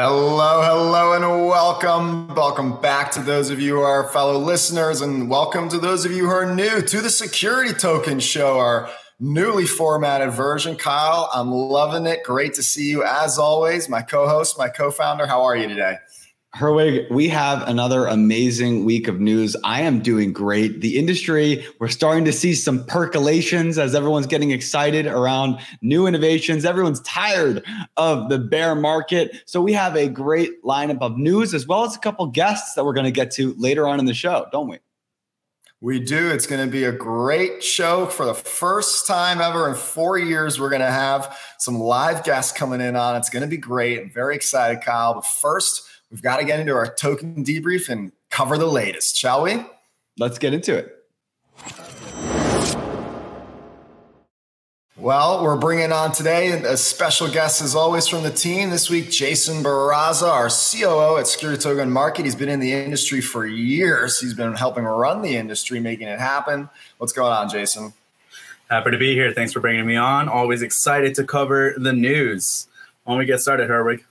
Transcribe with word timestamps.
Hello, 0.00 0.62
hello, 0.62 1.14
and 1.14 1.48
welcome. 1.48 2.32
Welcome 2.32 2.80
back 2.80 3.10
to 3.10 3.20
those 3.20 3.50
of 3.50 3.58
you 3.58 3.78
who 3.78 3.80
are 3.80 4.06
fellow 4.10 4.38
listeners, 4.38 5.00
and 5.00 5.28
welcome 5.28 5.68
to 5.70 5.78
those 5.78 6.04
of 6.04 6.12
you 6.12 6.26
who 6.26 6.30
are 6.30 6.54
new 6.54 6.80
to 6.80 7.00
the 7.00 7.10
Security 7.10 7.72
Token 7.74 8.20
Show, 8.20 8.60
our 8.60 8.88
newly 9.18 9.66
formatted 9.66 10.30
version. 10.30 10.76
Kyle, 10.76 11.28
I'm 11.34 11.50
loving 11.50 12.06
it. 12.06 12.22
Great 12.22 12.54
to 12.54 12.62
see 12.62 12.88
you 12.88 13.02
as 13.02 13.40
always. 13.40 13.88
My 13.88 14.02
co 14.02 14.28
host, 14.28 14.56
my 14.56 14.68
co 14.68 14.92
founder, 14.92 15.26
how 15.26 15.42
are 15.42 15.56
you 15.56 15.66
today? 15.66 15.96
Herwig, 16.56 17.10
we 17.10 17.28
have 17.28 17.68
another 17.68 18.06
amazing 18.06 18.86
week 18.86 19.06
of 19.06 19.20
news. 19.20 19.54
I 19.64 19.82
am 19.82 20.00
doing 20.00 20.32
great. 20.32 20.80
The 20.80 20.98
industry, 20.98 21.66
we're 21.78 21.88
starting 21.88 22.24
to 22.24 22.32
see 22.32 22.54
some 22.54 22.86
percolations 22.86 23.76
as 23.76 23.94
everyone's 23.94 24.26
getting 24.26 24.50
excited 24.50 25.06
around 25.06 25.60
new 25.82 26.06
innovations. 26.06 26.64
Everyone's 26.64 27.00
tired 27.00 27.64
of 27.98 28.30
the 28.30 28.38
bear 28.38 28.74
market. 28.74 29.42
So 29.44 29.60
we 29.60 29.74
have 29.74 29.94
a 29.94 30.08
great 30.08 30.62
lineup 30.64 31.02
of 31.02 31.18
news 31.18 31.52
as 31.52 31.66
well 31.66 31.84
as 31.84 31.94
a 31.94 31.98
couple 31.98 32.26
guests 32.26 32.74
that 32.74 32.84
we're 32.84 32.94
going 32.94 33.04
to 33.04 33.12
get 33.12 33.30
to 33.32 33.54
later 33.58 33.86
on 33.86 34.00
in 34.00 34.06
the 34.06 34.14
show, 34.14 34.46
don't 34.50 34.68
we? 34.68 34.78
We 35.80 36.00
do. 36.00 36.30
It's 36.30 36.46
going 36.46 36.64
to 36.64 36.72
be 36.72 36.82
a 36.84 36.92
great 36.92 37.62
show 37.62 38.06
for 38.06 38.24
the 38.24 38.34
first 38.34 39.06
time 39.06 39.40
ever 39.40 39.68
in 39.68 39.76
four 39.76 40.18
years. 40.18 40.58
We're 40.58 40.70
going 40.70 40.80
to 40.80 40.90
have 40.90 41.38
some 41.58 41.78
live 41.78 42.24
guests 42.24 42.50
coming 42.56 42.80
in 42.80 42.96
on. 42.96 43.14
It's 43.16 43.30
going 43.30 43.42
to 43.42 43.48
be 43.48 43.58
great. 43.58 44.00
I'm 44.00 44.10
very 44.10 44.34
excited, 44.34 44.82
Kyle. 44.82 45.14
But 45.14 45.26
first, 45.26 45.87
we've 46.10 46.22
got 46.22 46.38
to 46.38 46.44
get 46.44 46.60
into 46.60 46.74
our 46.74 46.92
token 46.92 47.44
debrief 47.44 47.88
and 47.88 48.12
cover 48.30 48.58
the 48.58 48.66
latest, 48.66 49.16
shall 49.16 49.42
we? 49.42 49.64
Let's 50.18 50.38
get 50.38 50.54
into 50.54 50.76
it. 50.76 50.94
Well, 54.96 55.44
we're 55.44 55.56
bringing 55.56 55.92
on 55.92 56.10
today 56.10 56.50
a 56.50 56.76
special 56.76 57.28
guest, 57.28 57.62
as 57.62 57.76
always, 57.76 58.08
from 58.08 58.24
the 58.24 58.32
team. 58.32 58.70
This 58.70 58.90
week, 58.90 59.12
Jason 59.12 59.62
Baraza, 59.62 60.28
our 60.28 60.48
COO 60.48 61.18
at 61.20 61.28
Security 61.28 61.62
Token 61.62 61.88
Market. 61.88 62.24
He's 62.24 62.34
been 62.34 62.48
in 62.48 62.58
the 62.58 62.72
industry 62.72 63.20
for 63.20 63.46
years. 63.46 64.18
He's 64.18 64.34
been 64.34 64.54
helping 64.54 64.82
run 64.82 65.22
the 65.22 65.36
industry, 65.36 65.78
making 65.78 66.08
it 66.08 66.18
happen. 66.18 66.68
What's 66.98 67.12
going 67.12 67.32
on, 67.32 67.48
Jason? 67.48 67.92
Happy 68.68 68.90
to 68.90 68.98
be 68.98 69.14
here. 69.14 69.32
Thanks 69.32 69.52
for 69.52 69.60
bringing 69.60 69.86
me 69.86 69.94
on. 69.94 70.28
Always 70.28 70.62
excited 70.62 71.14
to 71.14 71.22
cover 71.22 71.74
the 71.76 71.92
news. 71.92 72.66
When 73.04 73.18
we 73.18 73.24
get 73.24 73.40
started, 73.40 73.70
Herwig, 73.70 74.02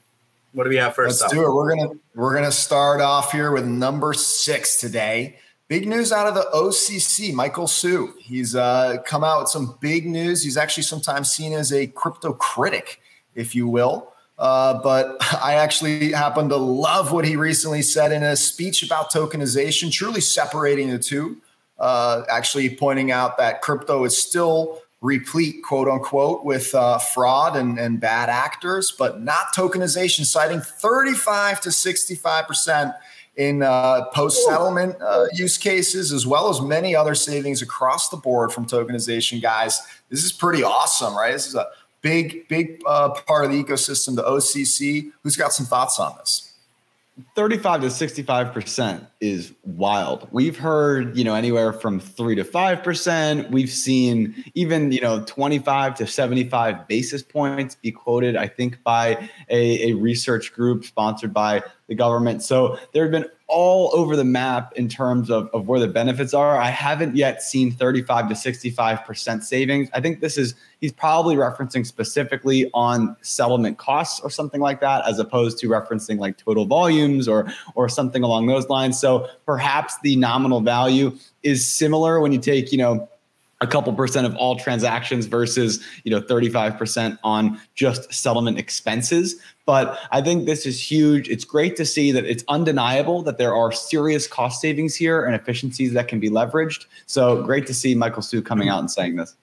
what 0.58 0.64
do 0.64 0.72
we 0.72 0.76
have 0.78 0.96
1st 0.96 1.06
Let's 1.06 1.22
up? 1.22 1.32
do 1.32 1.46
it. 1.46 1.54
We're 1.54 1.76
gonna 1.76 1.92
we're 2.16 2.34
gonna 2.34 2.52
start 2.52 3.00
off 3.00 3.32
here 3.32 3.52
with 3.52 3.66
number 3.66 4.12
six 4.14 4.80
today. 4.80 5.38
Big 5.68 5.88
news 5.88 6.12
out 6.12 6.26
of 6.26 6.34
the 6.34 6.48
OCC, 6.52 7.32
Michael 7.32 7.68
Hsu. 7.68 8.16
He's 8.20 8.56
uh, 8.56 8.98
come 9.06 9.24
out 9.24 9.42
with 9.42 9.50
some 9.50 9.78
big 9.82 10.08
news. 10.08 10.44
He's 10.44 10.58
actually 10.58 10.84
sometimes 10.84 11.30
seen 11.30 11.54
as 11.54 11.72
a 11.72 11.86
crypto 11.86 12.34
critic, 12.34 13.02
if 13.36 13.54
you 13.54 13.68
will. 13.68 14.14
Uh, 14.40 14.82
but 14.82 15.18
I 15.44 15.56
actually 15.56 16.12
happen 16.12 16.50
to 16.50 16.58
love 16.58 17.12
what 17.12 17.24
he 17.24 17.36
recently 17.36 17.84
said 17.84 18.12
in 18.12 18.24
a 18.24 18.36
speech 18.36 18.82
about 18.82 19.12
tokenization, 19.12 19.92
truly 19.92 20.22
separating 20.22 20.90
the 20.90 20.98
two. 20.98 21.38
Uh, 21.78 22.24
actually, 22.32 22.76
pointing 22.76 23.12
out 23.12 23.38
that 23.38 23.62
crypto 23.62 24.06
is 24.06 24.18
still 24.18 24.82
replete, 25.08 25.64
quote 25.64 25.88
unquote, 25.88 26.44
with 26.44 26.76
uh, 26.76 27.00
fraud 27.00 27.56
and, 27.56 27.80
and 27.80 28.00
bad 28.00 28.30
actors, 28.30 28.92
but 28.92 29.22
not 29.22 29.56
tokenization, 29.56 30.26
citing 30.26 30.60
35 30.60 31.62
to 31.62 31.70
65% 31.70 32.94
in 33.38 33.64
uh, 33.64 34.06
post 34.14 34.46
settlement 34.46 34.96
uh, 35.02 35.26
use 35.32 35.58
cases, 35.58 36.12
as 36.12 36.28
well 36.28 36.50
as 36.50 36.60
many 36.60 36.94
other 36.96 37.16
savings 37.16 37.62
across 37.62 38.10
the 38.10 38.18
board 38.18 38.52
from 38.52 38.66
tokenization. 38.66 39.42
Guys, 39.42 39.82
this 40.10 40.26
is 40.26 40.34
pretty 40.34 40.64
awesome, 40.64 41.16
right? 41.16 41.32
This 41.32 41.48
is 41.48 41.56
a 41.56 41.68
big, 42.02 42.48
big 42.50 42.82
uh, 42.86 43.10
part 43.10 43.46
of 43.46 43.52
the 43.52 43.64
ecosystem, 43.64 44.16
the 44.16 44.24
OCC. 44.24 45.12
Who's 45.24 45.38
got 45.38 45.54
some 45.54 45.66
thoughts 45.66 46.00
on 46.00 46.16
this? 46.18 46.47
35 47.36 47.82
to 47.82 47.88
65% 47.88 49.08
is 49.22 49.54
wild. 49.64 50.28
We've 50.32 50.58
heard, 50.58 51.18
you 51.18 51.24
know, 51.24 51.34
anywhere 51.34 51.74
from 51.74 52.00
3 52.00 52.36
to 52.36 52.44
5%. 52.44 53.50
We've 53.50 53.70
seen 53.70 54.44
even, 54.54 54.92
you 54.92 55.02
know, 55.02 55.24
25 55.26 55.96
to 55.96 56.08
75 56.08 56.88
basis 56.88 57.24
points 57.24 57.76
be 57.76 57.92
quoted, 57.92 58.36
I 58.36 58.48
think, 58.48 58.84
by 58.84 59.30
a, 59.50 59.92
a 59.92 59.94
research 59.94 60.54
group 60.54 60.86
sponsored 60.86 61.34
by 61.34 61.64
the 61.88 61.96
government. 61.96 62.44
So 62.44 62.78
there 62.92 63.04
have 63.04 63.12
been 63.12 63.26
all 63.48 63.92
over 63.94 64.18
the 64.18 64.26
map 64.26 64.74
in 64.76 64.90
terms 64.90 65.30
of, 65.30 65.50
of 65.54 65.70
where 65.70 65.80
the 65.80 65.88
benefits 65.88 66.34
are. 66.34 66.58
I 66.58 66.70
haven't 66.70 67.16
yet 67.16 67.42
seen 67.42 67.72
35 67.72 68.28
to 68.28 68.36
65% 68.36 69.44
savings. 69.44 69.90
I 69.94 70.02
think 70.02 70.20
this 70.20 70.38
is, 70.38 70.54
he's 70.82 70.92
probably 70.92 71.38
referencing 71.38 71.86
specifically 71.86 72.70
on 72.74 73.16
settlement 73.22 73.78
costs 73.78 74.20
or 74.20 74.30
something 74.30 74.60
like 74.60 74.82
that, 74.82 75.08
as 75.08 75.18
opposed 75.18 75.60
to 75.60 75.70
referencing 75.70 76.20
like 76.20 76.38
total 76.38 76.66
volumes 76.66 77.28
or, 77.28 77.52
or 77.76 77.88
something 77.88 78.22
along 78.22 78.48
those 78.48 78.68
lines. 78.68 79.00
So 79.00 79.28
perhaps 79.46 79.98
the 80.02 80.18
nominal 80.18 80.60
value 80.60 81.16
is 81.44 81.66
similar 81.66 82.20
when 82.20 82.34
you 82.34 82.40
take, 82.40 82.74
you 82.74 82.78
know, 82.78 83.08
a 83.62 83.68
couple 83.68 83.92
percent 83.94 84.28
of 84.28 84.36
all 84.36 84.56
transactions 84.56 85.26
versus 85.26 85.84
you 86.04 86.12
know 86.12 86.22
35% 86.22 87.18
on 87.24 87.60
just 87.76 88.12
settlement 88.14 88.58
expenses. 88.58 89.40
But 89.66 90.00
i 90.12 90.22
think 90.22 90.46
this 90.46 90.66
is 90.66 90.82
huge. 90.82 91.28
It's 91.30 91.46
great 91.46 91.76
to 91.78 91.86
see 91.86 92.12
that 92.12 92.26
it's 92.26 92.44
undeniable 92.48 93.22
that 93.24 93.38
there 93.38 93.56
are 93.56 93.72
serious 93.72 94.28
cost 94.28 94.62
savings 94.62 94.96
here 94.96 95.26
and 95.26 95.36
efficiencies 95.36 95.94
that 95.94 96.08
can 96.08 96.20
be 96.20 96.30
leveraged. 96.30 96.86
So 97.06 97.44
great 97.44 97.68
to 97.68 97.74
see 97.74 97.96
Michael 97.96 98.22
Hsu 98.22 98.42
coming 98.42 98.70
out 98.70 98.80
and 98.80 98.92
saying 98.92 99.16
this 99.16 99.36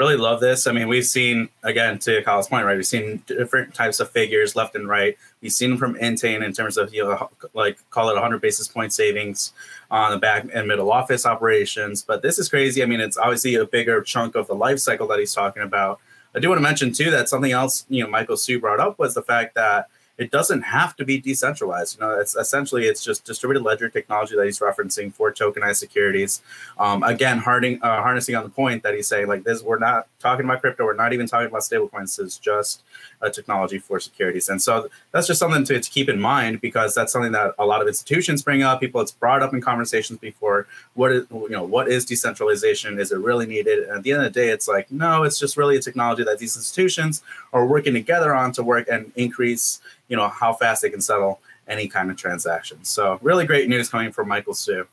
really 0.00 0.16
love 0.16 0.40
this. 0.40 0.66
I 0.66 0.72
mean, 0.72 0.88
we've 0.88 1.04
seen 1.04 1.50
again 1.62 1.98
to 2.00 2.22
Kyle's 2.22 2.48
point, 2.48 2.64
right? 2.64 2.74
We've 2.74 2.86
seen 2.86 3.22
different 3.26 3.74
types 3.74 4.00
of 4.00 4.10
figures 4.10 4.56
left 4.56 4.74
and 4.74 4.88
right. 4.88 5.14
We've 5.42 5.52
seen 5.52 5.76
from 5.76 5.94
Intain 5.96 6.42
in 6.42 6.54
terms 6.54 6.78
of 6.78 6.94
you 6.94 7.04
know 7.04 7.30
like 7.52 7.78
call 7.90 8.08
it 8.08 8.14
100 8.14 8.40
basis 8.40 8.66
point 8.66 8.94
savings 8.94 9.52
on 9.90 10.10
the 10.10 10.16
back 10.16 10.46
and 10.54 10.66
middle 10.66 10.90
office 10.90 11.26
operations. 11.26 12.02
But 12.02 12.22
this 12.22 12.38
is 12.38 12.48
crazy. 12.48 12.82
I 12.82 12.86
mean, 12.86 13.00
it's 13.00 13.18
obviously 13.18 13.56
a 13.56 13.66
bigger 13.66 14.00
chunk 14.00 14.36
of 14.36 14.46
the 14.46 14.54
life 14.54 14.78
cycle 14.78 15.06
that 15.08 15.18
he's 15.18 15.34
talking 15.34 15.62
about. 15.62 16.00
I 16.34 16.38
do 16.38 16.48
want 16.48 16.58
to 16.58 16.62
mention 16.62 16.92
too 16.92 17.10
that 17.10 17.28
something 17.28 17.52
else 17.52 17.84
you 17.90 18.02
know 18.02 18.08
Michael 18.08 18.38
Hsu 18.38 18.58
brought 18.58 18.80
up 18.80 18.98
was 18.98 19.12
the 19.12 19.22
fact 19.22 19.54
that 19.56 19.88
it 20.20 20.30
doesn't 20.30 20.60
have 20.60 20.94
to 20.96 21.04
be 21.04 21.18
decentralized. 21.18 21.98
You 21.98 22.06
know, 22.06 22.20
it's 22.20 22.36
essentially 22.36 22.84
it's 22.84 23.02
just 23.02 23.24
distributed 23.24 23.64
ledger 23.64 23.88
technology 23.88 24.36
that 24.36 24.44
he's 24.44 24.58
referencing 24.58 25.14
for 25.14 25.32
tokenized 25.32 25.76
securities. 25.76 26.42
Um, 26.78 27.02
again, 27.02 27.38
harding, 27.38 27.82
uh, 27.82 28.02
harnessing 28.02 28.34
on 28.34 28.44
the 28.44 28.50
point 28.50 28.82
that 28.82 28.94
he's 28.94 29.08
saying 29.08 29.28
like 29.28 29.44
this, 29.44 29.62
we're 29.62 29.78
not 29.78 30.08
talking 30.18 30.44
about 30.44 30.60
crypto. 30.60 30.84
We're 30.84 30.94
not 30.94 31.14
even 31.14 31.26
talking 31.26 31.46
about 31.46 31.62
stablecoins. 31.62 32.20
It's 32.20 32.36
just 32.36 32.82
technology 33.28 33.78
for 33.78 34.00
securities. 34.00 34.48
And 34.48 34.62
so 34.62 34.88
that's 35.12 35.26
just 35.26 35.38
something 35.38 35.64
to, 35.64 35.80
to 35.80 35.90
keep 35.90 36.08
in 36.08 36.18
mind 36.18 36.60
because 36.60 36.94
that's 36.94 37.12
something 37.12 37.32
that 37.32 37.54
a 37.58 37.66
lot 37.66 37.82
of 37.82 37.88
institutions 37.88 38.42
bring 38.42 38.62
up. 38.62 38.80
People, 38.80 39.00
it's 39.00 39.12
brought 39.12 39.42
up 39.42 39.52
in 39.52 39.60
conversations 39.60 40.18
before. 40.18 40.66
What 40.94 41.12
is 41.12 41.26
you 41.30 41.50
know 41.50 41.64
what 41.64 41.88
is 41.88 42.06
decentralization? 42.06 42.98
Is 42.98 43.12
it 43.12 43.18
really 43.18 43.46
needed? 43.46 43.80
And 43.80 43.98
at 43.98 44.02
the 44.02 44.12
end 44.12 44.24
of 44.24 44.32
the 44.32 44.40
day, 44.40 44.48
it's 44.48 44.68
like 44.68 44.90
no, 44.90 45.24
it's 45.24 45.38
just 45.38 45.56
really 45.56 45.76
a 45.76 45.80
technology 45.80 46.24
that 46.24 46.38
these 46.38 46.56
institutions 46.56 47.22
are 47.52 47.66
working 47.66 47.92
together 47.92 48.34
on 48.34 48.52
to 48.52 48.62
work 48.62 48.88
and 48.90 49.12
increase 49.16 49.80
you 50.08 50.16
know 50.16 50.28
how 50.28 50.52
fast 50.52 50.82
they 50.82 50.90
can 50.90 51.00
settle 51.00 51.40
any 51.68 51.88
kind 51.88 52.10
of 52.10 52.16
transaction. 52.16 52.82
So 52.84 53.18
really 53.22 53.46
great 53.46 53.68
news 53.68 53.88
coming 53.88 54.12
from 54.12 54.28
Michael 54.28 54.54
Hsu. 54.54 54.86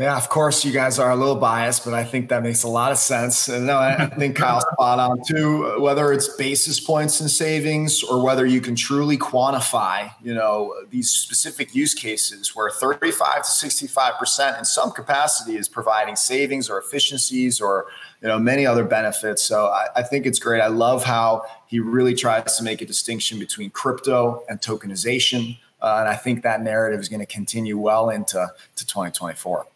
Yeah, 0.00 0.16
of 0.16 0.30
course, 0.30 0.64
you 0.64 0.72
guys 0.72 0.98
are 0.98 1.10
a 1.10 1.14
little 1.14 1.34
biased, 1.34 1.84
but 1.84 1.92
I 1.92 2.04
think 2.04 2.30
that 2.30 2.42
makes 2.42 2.62
a 2.62 2.68
lot 2.68 2.90
of 2.90 2.96
sense. 2.96 3.48
And 3.48 3.66
no, 3.66 3.76
I 3.76 4.06
think 4.06 4.34
Kyle's 4.34 4.64
spot 4.72 4.98
on 4.98 5.20
too. 5.28 5.78
Whether 5.78 6.10
it's 6.10 6.26
basis 6.36 6.80
points 6.80 7.20
and 7.20 7.30
savings, 7.30 8.02
or 8.02 8.24
whether 8.24 8.46
you 8.46 8.62
can 8.62 8.74
truly 8.74 9.18
quantify, 9.18 10.10
you 10.22 10.32
know, 10.32 10.74
these 10.88 11.10
specific 11.10 11.74
use 11.74 11.92
cases 11.92 12.56
where 12.56 12.70
35 12.70 13.42
to 13.42 13.50
65 13.50 14.14
percent 14.18 14.56
in 14.56 14.64
some 14.64 14.90
capacity 14.90 15.58
is 15.58 15.68
providing 15.68 16.16
savings 16.16 16.70
or 16.70 16.78
efficiencies 16.78 17.60
or 17.60 17.84
you 18.22 18.28
know 18.28 18.38
many 18.38 18.64
other 18.64 18.84
benefits. 18.84 19.42
So 19.42 19.66
I, 19.66 19.88
I 19.96 20.02
think 20.02 20.24
it's 20.24 20.38
great. 20.38 20.62
I 20.62 20.68
love 20.68 21.04
how 21.04 21.42
he 21.66 21.78
really 21.78 22.14
tries 22.14 22.56
to 22.56 22.64
make 22.64 22.80
a 22.80 22.86
distinction 22.86 23.38
between 23.38 23.68
crypto 23.68 24.44
and 24.48 24.62
tokenization. 24.62 25.58
Uh, 25.82 25.96
and 26.00 26.08
I 26.08 26.16
think 26.16 26.42
that 26.42 26.62
narrative 26.62 27.00
is 27.00 27.10
going 27.10 27.20
to 27.20 27.26
continue 27.26 27.76
well 27.76 28.08
into 28.08 28.50
to 28.76 28.86
2024. 28.86 29.66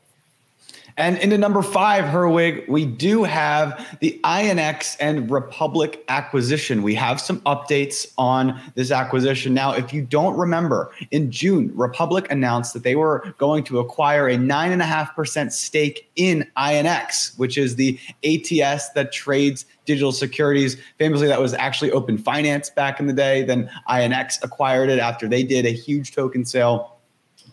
And 0.96 1.18
into 1.18 1.36
number 1.36 1.60
five, 1.60 2.04
Herwig, 2.04 2.68
we 2.68 2.84
do 2.84 3.24
have 3.24 3.98
the 4.00 4.20
INX 4.22 4.96
and 5.00 5.28
Republic 5.28 6.04
acquisition. 6.08 6.82
We 6.82 6.94
have 6.94 7.20
some 7.20 7.40
updates 7.40 8.12
on 8.16 8.60
this 8.76 8.92
acquisition. 8.92 9.54
Now, 9.54 9.72
if 9.72 9.92
you 9.92 10.02
don't 10.02 10.36
remember, 10.36 10.92
in 11.10 11.32
June, 11.32 11.72
Republic 11.74 12.30
announced 12.30 12.74
that 12.74 12.84
they 12.84 12.94
were 12.94 13.34
going 13.38 13.64
to 13.64 13.80
acquire 13.80 14.28
a 14.28 14.36
9.5% 14.36 15.50
stake 15.50 16.08
in 16.14 16.48
INX, 16.56 17.36
which 17.38 17.58
is 17.58 17.74
the 17.74 17.98
ATS 18.24 18.90
that 18.90 19.10
trades 19.10 19.66
digital 19.86 20.12
securities. 20.12 20.76
Famously, 20.98 21.26
that 21.26 21.40
was 21.40 21.54
actually 21.54 21.90
Open 21.90 22.16
Finance 22.16 22.70
back 22.70 23.00
in 23.00 23.06
the 23.06 23.12
day. 23.12 23.42
Then 23.42 23.68
INX 23.88 24.42
acquired 24.42 24.90
it 24.90 24.98
after 24.98 25.28
they 25.28 25.42
did 25.42 25.66
a 25.66 25.72
huge 25.72 26.14
token 26.14 26.44
sale 26.44 26.93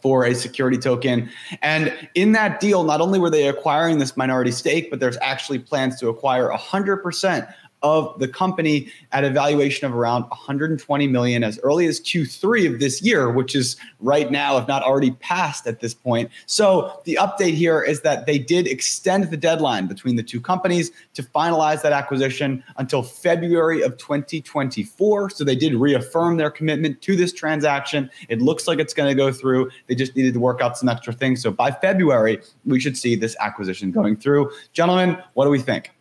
for 0.01 0.25
a 0.25 0.33
security 0.33 0.77
token. 0.77 1.30
And 1.62 1.94
in 2.15 2.31
that 2.33 2.59
deal, 2.59 2.83
not 2.83 3.01
only 3.01 3.19
were 3.19 3.30
they 3.30 3.48
acquiring 3.48 4.00
this 4.00 4.18
minority 4.18 4.51
stake, 4.51 4.89
but 4.89 5.00
there's 5.00 5.18
actually 5.21 5.59
plans 5.59 6.00
to 6.00 6.09
acquire 6.09 6.50
100% 6.50 7.53
of 7.83 8.18
the 8.19 8.28
company 8.28 8.92
at 9.12 9.24
a 9.24 9.30
valuation 9.30 9.88
of 9.88 9.95
around 9.95 10.24
120 10.24 11.07
million 11.07 11.44
as 11.44 11.60
early 11.63 11.88
as 11.88 12.00
Q3 12.00 12.74
of 12.74 12.80
this 12.80 13.01
year, 13.01 13.31
which 13.31 13.56
is 13.56 13.75
right 14.00 14.31
now, 14.31 14.57
if 14.57 14.68
not 14.68 14.83
already 14.83 15.12
passed 15.12 15.68
at 15.68 15.80
this 15.80 15.94
point. 15.94 16.30
So 16.45 17.01
the 17.06 17.18
update 17.19 17.54
here 17.54 17.81
is 17.81 18.01
that 18.01 18.25
they 18.25 18.38
did 18.38 18.68
extend 18.68 19.30
the 19.30 19.38
deadline 19.38 19.88
between 19.88 20.16
the 20.16 20.24
two 20.24 20.39
companies 20.39 20.92
to 21.13 21.24
finalize 21.24 21.81
that 21.81 21.94
acquisition 21.94 22.63
until 22.78 23.04
February 23.04 23.81
of 23.81 23.98
2024. 23.98 25.30
So 25.31 25.44
they 25.44 25.56
did 25.56 25.74
reaffirm 25.75 26.38
their 26.38 26.51
commitment 26.51 27.01
to 27.01 27.16
this 27.16 27.33
transaction. 27.33 28.10
It 28.30 28.42
looks 28.42 28.68
like 28.68 28.80
it's 28.80 28.94
going 28.94 29.10
to 29.10 29.16
go 29.16 29.31
through. 29.31 29.69
They 29.88 29.95
just 29.95 30.16
needed 30.16 30.33
to 30.33 30.39
work 30.39 30.62
out 30.62 30.78
some 30.78 30.89
extra 30.89 31.13
things. 31.13 31.42
So 31.42 31.51
by 31.51 31.72
February, 31.72 32.42
we 32.66 32.80
should 32.80 32.98
see 32.98 33.16
this 33.16 33.36
acquisition 33.39 33.92
going 33.92 34.18
through. 34.18 34.51
Gentlemen, 34.74 35.18
what 35.33 35.45
do 35.45 35.51
we 35.51 35.60
think? 35.60 35.92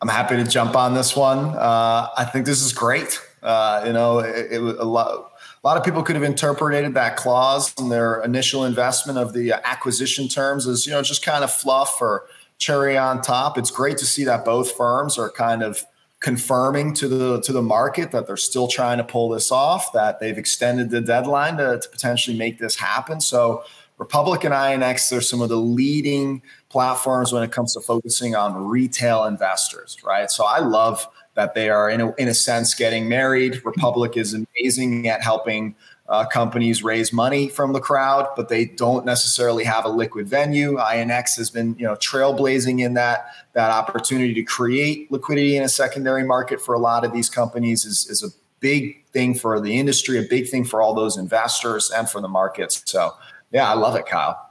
I'm 0.00 0.08
happy 0.08 0.36
to 0.36 0.44
jump 0.44 0.76
on 0.76 0.94
this 0.94 1.16
one. 1.16 1.38
Uh, 1.38 2.08
I 2.16 2.24
think 2.24 2.46
this 2.46 2.62
is 2.62 2.72
great. 2.72 3.20
Uh, 3.42 3.82
you 3.86 3.92
know, 3.92 4.18
it, 4.20 4.52
it, 4.52 4.60
a 4.60 4.84
lot. 4.84 5.32
A 5.64 5.66
lot 5.66 5.76
of 5.76 5.82
people 5.82 6.04
could 6.04 6.14
have 6.14 6.24
interpreted 6.24 6.94
that 6.94 7.16
clause 7.16 7.74
in 7.80 7.88
their 7.88 8.22
initial 8.22 8.64
investment 8.64 9.18
of 9.18 9.32
the 9.32 9.54
acquisition 9.68 10.28
terms 10.28 10.68
as 10.68 10.86
you 10.86 10.92
know 10.92 11.02
just 11.02 11.24
kind 11.24 11.42
of 11.42 11.52
fluff 11.52 12.00
or 12.00 12.26
cherry 12.58 12.96
on 12.96 13.20
top. 13.22 13.58
It's 13.58 13.70
great 13.70 13.98
to 13.98 14.06
see 14.06 14.24
that 14.24 14.44
both 14.44 14.70
firms 14.72 15.18
are 15.18 15.28
kind 15.28 15.64
of 15.64 15.84
confirming 16.20 16.94
to 16.94 17.08
the 17.08 17.40
to 17.40 17.52
the 17.52 17.62
market 17.62 18.12
that 18.12 18.26
they're 18.26 18.36
still 18.36 18.68
trying 18.68 18.98
to 18.98 19.04
pull 19.04 19.28
this 19.28 19.50
off, 19.50 19.92
that 19.92 20.20
they've 20.20 20.38
extended 20.38 20.90
the 20.90 21.00
deadline 21.00 21.56
to, 21.56 21.80
to 21.80 21.88
potentially 21.88 22.36
make 22.36 22.58
this 22.58 22.76
happen. 22.76 23.20
So 23.20 23.64
Republic 23.98 24.44
and 24.44 24.54
INX 24.54 25.16
are 25.16 25.20
some 25.20 25.40
of 25.40 25.48
the 25.48 25.56
leading 25.56 26.42
platforms 26.68 27.32
when 27.32 27.42
it 27.42 27.52
comes 27.52 27.74
to 27.74 27.80
focusing 27.80 28.34
on 28.34 28.66
retail 28.66 29.24
investors, 29.24 29.96
right? 30.04 30.30
So 30.30 30.44
I 30.44 30.58
love 30.58 31.06
that 31.34 31.54
they 31.54 31.70
are, 31.70 31.88
in 31.88 32.00
a, 32.00 32.14
in 32.16 32.28
a 32.28 32.34
sense, 32.34 32.74
getting 32.74 33.08
married. 33.08 33.64
Republic 33.64 34.16
is 34.16 34.34
amazing 34.34 35.08
at 35.08 35.22
helping 35.22 35.76
uh, 36.08 36.24
companies 36.26 36.82
raise 36.82 37.12
money 37.12 37.48
from 37.48 37.72
the 37.72 37.80
crowd, 37.80 38.28
but 38.34 38.48
they 38.48 38.64
don't 38.64 39.04
necessarily 39.04 39.62
have 39.64 39.84
a 39.84 39.88
liquid 39.88 40.26
venue. 40.26 40.76
INX 40.76 41.36
has 41.36 41.50
been, 41.50 41.76
you 41.78 41.84
know, 41.84 41.94
trailblazing 41.96 42.80
in 42.80 42.94
that 42.94 43.26
that 43.52 43.70
opportunity 43.70 44.32
to 44.34 44.42
create 44.42 45.10
liquidity 45.12 45.56
in 45.56 45.62
a 45.62 45.68
secondary 45.68 46.24
market 46.24 46.60
for 46.60 46.74
a 46.74 46.78
lot 46.78 47.04
of 47.04 47.12
these 47.12 47.28
companies 47.28 47.84
is, 47.84 48.06
is 48.08 48.22
a 48.22 48.28
big 48.60 49.04
thing 49.12 49.34
for 49.34 49.60
the 49.60 49.78
industry, 49.78 50.18
a 50.18 50.28
big 50.28 50.48
thing 50.48 50.64
for 50.64 50.80
all 50.80 50.94
those 50.94 51.16
investors 51.16 51.90
and 51.90 52.08
for 52.08 52.20
the 52.20 52.28
markets. 52.28 52.82
So, 52.86 53.14
yeah, 53.52 53.70
I 53.70 53.74
love 53.74 53.94
it, 53.94 54.06
Kyle. 54.06 54.47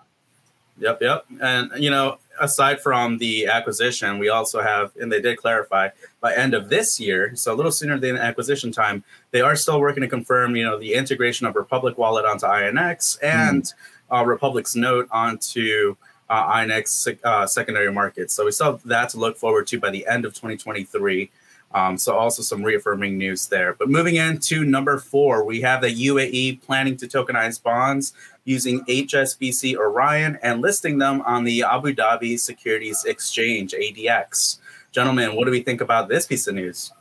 Yep, 0.80 1.02
yep. 1.02 1.26
And 1.42 1.72
you 1.78 1.90
know, 1.90 2.20
aside 2.40 2.82
from 2.82 3.18
the 3.18 3.48
acquisition, 3.48 4.20
we 4.20 4.30
also 4.30 4.62
have, 4.62 4.92
and 5.00 5.12
they 5.12 5.22
did 5.22 5.38
clarify 5.38 5.90
by 6.22 6.36
end 6.36 6.54
of 6.54 6.70
this 6.70 7.00
year, 7.00 7.36
so 7.36 7.54
a 7.54 7.56
little 7.56 7.72
sooner 7.72 7.98
than 8.00 8.18
acquisition 8.18 8.72
time, 8.72 9.04
they 9.32 9.42
are 9.42 9.56
still 9.56 9.80
working 9.80 10.02
to 10.02 10.08
confirm, 10.08 10.56
you 10.56 10.64
know, 10.64 10.80
the 10.80 10.94
integration 10.94 11.48
of 11.48 11.56
Republic 11.56 11.98
Wallet 11.98 12.26
onto 12.26 12.46
INX 12.46 13.18
and 13.24 13.64
mm. 13.64 13.74
uh, 14.16 14.26
Republic's 14.26 14.76
note 14.76 15.08
onto 15.12 15.96
uh, 16.30 16.54
INX 16.58 17.18
uh, 17.24 17.48
secondary 17.48 17.92
markets. 17.92 18.34
So 18.34 18.46
we 18.46 18.52
still 18.52 18.74
have 18.74 18.84
that 18.84 19.10
to 19.10 19.18
look 19.18 19.38
forward 19.38 19.68
to 19.68 19.80
by 19.80 19.90
the 19.90 20.06
end 20.08 20.26
of 20.26 20.34
2023. 20.34 21.30
Um, 21.74 21.98
so 21.98 22.16
also 22.16 22.42
some 22.42 22.64
reaffirming 22.64 23.18
news 23.18 23.48
there. 23.48 23.74
But 23.74 23.90
moving 23.90 24.16
into 24.16 24.64
number 24.64 24.98
four, 24.98 25.44
we 25.44 25.62
have 25.62 25.82
the 25.82 25.90
UAE 25.90 26.62
planning 26.62 26.96
to 26.98 27.08
tokenize 27.08 27.62
bonds 27.62 28.14
using 28.46 28.86
HSBC 28.86 29.76
Orion 29.76 30.40
and 30.42 30.62
listing 30.62 30.98
them 30.98 31.22
on 31.22 31.44
the 31.44 31.64
Abu 31.64 31.94
Dhabi 31.94 32.40
Securities 32.40 33.04
Exchange 33.04 33.74
(ADX). 33.74 34.60
Gentlemen, 34.92 35.36
what 35.36 35.46
do 35.46 35.52
we 35.52 35.62
think 35.62 35.82
about 35.82 36.08
this 36.08 36.26
piece 36.26 36.48
of 36.48 36.56
news? 36.56 36.92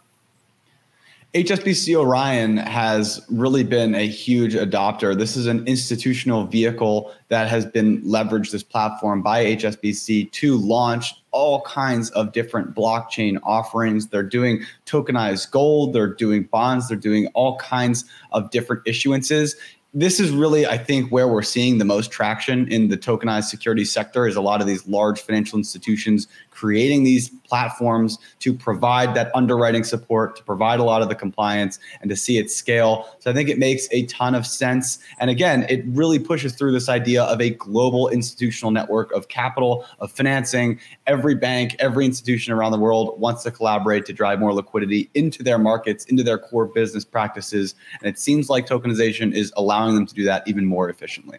HSBC 1.34 1.94
Orion 1.94 2.56
has 2.56 3.20
really 3.28 3.62
been 3.62 3.94
a 3.94 4.06
huge 4.06 4.54
adopter. 4.54 5.16
This 5.16 5.36
is 5.36 5.46
an 5.46 5.66
institutional 5.66 6.46
vehicle 6.46 7.12
that 7.28 7.48
has 7.48 7.66
been 7.66 8.00
leveraged 8.02 8.52
this 8.52 8.62
platform 8.62 9.20
by 9.20 9.44
HSBC 9.44 10.30
to 10.32 10.56
launch 10.56 11.14
all 11.32 11.60
kinds 11.62 12.08
of 12.10 12.32
different 12.32 12.74
blockchain 12.74 13.38
offerings. 13.42 14.06
They're 14.08 14.22
doing 14.22 14.64
tokenized 14.86 15.50
gold, 15.50 15.92
they're 15.92 16.14
doing 16.14 16.44
bonds, 16.44 16.88
they're 16.88 16.96
doing 16.96 17.26
all 17.34 17.58
kinds 17.58 18.06
of 18.32 18.50
different 18.50 18.84
issuances 18.86 19.56
this 19.96 20.20
is 20.20 20.30
really, 20.30 20.66
I 20.66 20.76
think, 20.76 21.10
where 21.10 21.26
we're 21.26 21.40
seeing 21.40 21.78
the 21.78 21.84
most 21.86 22.10
traction 22.10 22.70
in 22.70 22.88
the 22.88 22.98
tokenized 22.98 23.44
security 23.44 23.86
sector 23.86 24.26
is 24.26 24.36
a 24.36 24.42
lot 24.42 24.60
of 24.60 24.66
these 24.66 24.86
large 24.86 25.22
financial 25.22 25.56
institutions 25.56 26.28
creating 26.56 27.04
these 27.04 27.28
platforms 27.44 28.18
to 28.40 28.54
provide 28.54 29.14
that 29.14 29.30
underwriting 29.34 29.84
support, 29.84 30.34
to 30.36 30.42
provide 30.42 30.80
a 30.80 30.82
lot 30.82 31.02
of 31.02 31.08
the 31.08 31.14
compliance, 31.14 31.78
and 32.00 32.08
to 32.08 32.16
see 32.16 32.38
it 32.38 32.50
scale. 32.50 33.06
So 33.18 33.30
I 33.30 33.34
think 33.34 33.50
it 33.50 33.58
makes 33.58 33.86
a 33.92 34.06
ton 34.06 34.34
of 34.34 34.46
sense. 34.46 34.98
And 35.18 35.28
again, 35.28 35.66
it 35.68 35.84
really 35.86 36.18
pushes 36.18 36.54
through 36.54 36.72
this 36.72 36.88
idea 36.88 37.24
of 37.24 37.40
a 37.40 37.50
global 37.50 38.08
institutional 38.08 38.70
network 38.70 39.12
of 39.12 39.28
capital, 39.28 39.84
of 40.00 40.10
financing. 40.10 40.80
Every 41.06 41.34
bank, 41.34 41.76
every 41.78 42.06
institution 42.06 42.54
around 42.54 42.72
the 42.72 42.80
world 42.80 43.20
wants 43.20 43.42
to 43.42 43.50
collaborate 43.50 44.06
to 44.06 44.14
drive 44.14 44.40
more 44.40 44.54
liquidity 44.54 45.10
into 45.14 45.42
their 45.42 45.58
markets, 45.58 46.06
into 46.06 46.22
their 46.22 46.38
core 46.38 46.66
business 46.66 47.04
practices. 47.04 47.74
And 48.00 48.08
it 48.08 48.18
seems 48.18 48.48
like 48.48 48.66
tokenization 48.66 49.34
is 49.34 49.52
allowing 49.56 49.94
them 49.94 50.06
to 50.06 50.14
do 50.14 50.24
that 50.24 50.48
even 50.48 50.64
more 50.64 50.88
efficiently. 50.88 51.38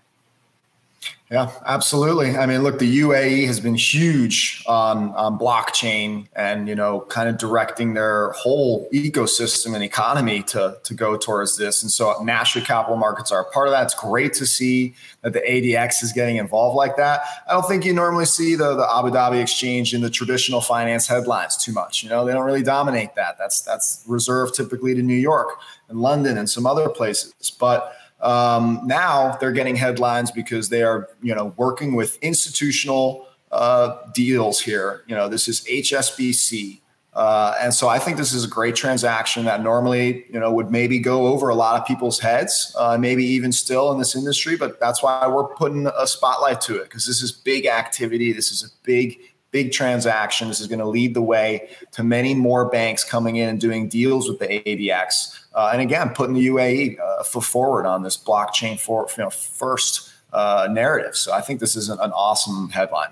Yeah, 1.29 1.51
absolutely. 1.65 2.37
I 2.37 2.45
mean, 2.45 2.63
look, 2.63 2.79
the 2.79 2.99
UAE 3.01 3.47
has 3.47 3.59
been 3.59 3.75
huge 3.75 4.63
on, 4.65 5.09
on 5.09 5.37
blockchain 5.37 6.27
and, 6.37 6.69
you 6.69 6.75
know, 6.75 7.01
kind 7.01 7.27
of 7.27 7.37
directing 7.37 7.95
their 7.95 8.31
whole 8.31 8.87
ecosystem 8.93 9.75
and 9.75 9.83
economy 9.83 10.41
to, 10.43 10.77
to 10.81 10.93
go 10.93 11.17
towards 11.17 11.57
this. 11.57 11.81
And 11.81 11.91
so 11.91 12.23
national 12.23 12.63
capital 12.63 12.95
markets 12.95 13.29
are 13.33 13.41
a 13.41 13.51
part 13.51 13.67
of 13.67 13.73
that. 13.73 13.83
It's 13.83 13.93
great 13.93 14.31
to 14.35 14.45
see 14.45 14.95
that 15.21 15.33
the 15.33 15.41
ADX 15.41 16.01
is 16.01 16.13
getting 16.13 16.37
involved 16.37 16.77
like 16.77 16.95
that. 16.95 17.23
I 17.49 17.51
don't 17.51 17.67
think 17.67 17.83
you 17.83 17.91
normally 17.91 18.23
see 18.23 18.55
the, 18.55 18.75
the 18.75 18.87
Abu 18.89 19.09
Dhabi 19.09 19.41
exchange 19.41 19.93
in 19.93 19.99
the 19.99 20.09
traditional 20.09 20.61
finance 20.61 21.07
headlines 21.07 21.57
too 21.57 21.73
much. 21.73 22.03
You 22.03 22.09
know, 22.09 22.23
they 22.23 22.31
don't 22.31 22.45
really 22.45 22.63
dominate 22.63 23.15
that. 23.15 23.37
That's, 23.37 23.59
that's 23.59 24.01
reserved 24.07 24.55
typically 24.55 24.95
to 24.95 25.01
New 25.01 25.13
York 25.13 25.59
and 25.89 25.99
London 25.99 26.37
and 26.37 26.49
some 26.49 26.65
other 26.65 26.87
places. 26.87 27.33
But 27.59 27.96
um, 28.21 28.81
now 28.85 29.37
they're 29.39 29.51
getting 29.51 29.75
headlines 29.75 30.31
because 30.31 30.69
they 30.69 30.83
are, 30.83 31.09
you 31.21 31.35
know, 31.35 31.53
working 31.57 31.95
with 31.95 32.17
institutional 32.21 33.27
uh, 33.51 33.97
deals 34.13 34.59
here. 34.59 35.03
You 35.07 35.15
know, 35.15 35.29
this 35.29 35.47
is 35.47 35.61
HSBC. 35.61 36.81
Uh, 37.13 37.55
and 37.59 37.73
so 37.73 37.87
I 37.87 37.97
think 37.97 38.17
this 38.17 38.31
is 38.31 38.43
a 38.43 38.47
great 38.47 38.75
transaction 38.75 39.45
that 39.45 39.63
normally, 39.63 40.25
you 40.31 40.39
know, 40.39 40.51
would 40.51 40.69
maybe 40.69 40.99
go 40.99 41.27
over 41.27 41.49
a 41.49 41.55
lot 41.55 41.79
of 41.79 41.87
people's 41.87 42.19
heads, 42.19 42.75
uh, 42.77 42.95
maybe 42.95 43.25
even 43.25 43.51
still 43.51 43.91
in 43.91 43.97
this 43.97 44.15
industry. 44.15 44.55
But 44.55 44.79
that's 44.79 45.01
why 45.01 45.27
we're 45.27 45.47
putting 45.47 45.87
a 45.87 46.05
spotlight 46.05 46.61
to 46.61 46.75
it 46.77 46.83
because 46.83 47.07
this 47.07 47.23
is 47.23 47.31
big 47.31 47.65
activity. 47.65 48.33
This 48.33 48.51
is 48.51 48.63
a 48.63 48.67
big, 48.83 49.17
big 49.57 49.71
transaction. 49.71 50.47
This 50.47 50.59
is 50.59 50.67
going 50.67 50.77
to 50.77 50.87
lead 50.87 51.15
the 51.15 51.21
way 51.21 51.67
to 51.93 52.03
many 52.03 52.35
more 52.35 52.69
banks 52.69 53.03
coming 53.03 53.37
in 53.37 53.49
and 53.49 53.59
doing 53.59 53.89
deals 53.89 54.29
with 54.29 54.37
the 54.37 54.47
ADX. 54.47 55.45
Uh, 55.55 55.71
and 55.73 55.81
again, 55.81 56.09
putting 56.09 56.35
the 56.35 56.45
UAE 56.45 56.99
uh, 56.99 57.23
forward 57.23 57.87
on 57.87 58.03
this 58.03 58.15
blockchain 58.15 58.79
for 58.79 59.07
you 59.17 59.23
know, 59.23 59.31
first 59.31 60.11
uh, 60.31 60.67
narrative. 60.69 61.15
So 61.15 61.33
I 61.33 61.41
think 61.41 61.59
this 61.59 61.75
is 61.75 61.89
an, 61.89 61.97
an, 61.99 62.11
awesome 62.11 62.69
headline. 62.69 63.09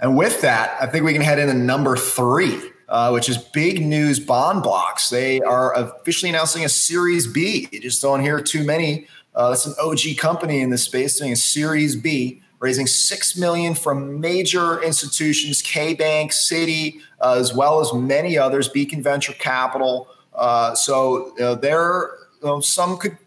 And 0.00 0.16
with 0.16 0.40
that, 0.40 0.76
I 0.80 0.86
think 0.86 1.04
we 1.04 1.12
can 1.12 1.22
head 1.22 1.38
into 1.38 1.54
number 1.54 1.96
three, 1.96 2.58
uh, 2.88 3.10
which 3.10 3.28
is 3.28 3.38
big 3.38 3.86
news 3.86 4.18
BondbloX. 4.18 5.10
They 5.10 5.40
are 5.42 5.72
officially 5.76 6.30
announcing 6.30 6.64
a 6.64 6.68
Series 6.68 7.28
B. 7.28 7.68
You 7.70 7.78
just 7.78 8.02
don't 8.02 8.20
hear 8.20 8.40
too 8.40 8.64
many. 8.64 9.06
Uh, 9.32 9.50
that's 9.50 9.64
an 9.64 9.74
OG 9.80 10.16
company 10.18 10.60
in 10.60 10.70
this 10.70 10.82
space 10.82 11.20
doing 11.20 11.30
a 11.30 11.36
Series 11.36 11.94
B 11.94 12.41
raising 12.62 12.86
six 12.86 13.36
million 13.36 13.74
from 13.74 14.18
major 14.20 14.82
institutions, 14.82 15.60
K 15.60 15.92
Bank, 15.92 16.30
Citi, 16.30 17.00
uh, 17.20 17.36
as 17.38 17.52
well 17.52 17.80
as 17.80 17.92
many 17.92 18.38
others, 18.38 18.68
Beacon 18.68 19.02
Venture 19.02 19.34
Capital, 19.34 20.08
uh, 20.34 20.74
so 20.74 21.36
uh, 21.38 21.54
there, 21.56 22.10
you 22.40 22.48
know, 22.48 22.60
some 22.60 22.96
could 22.96 23.18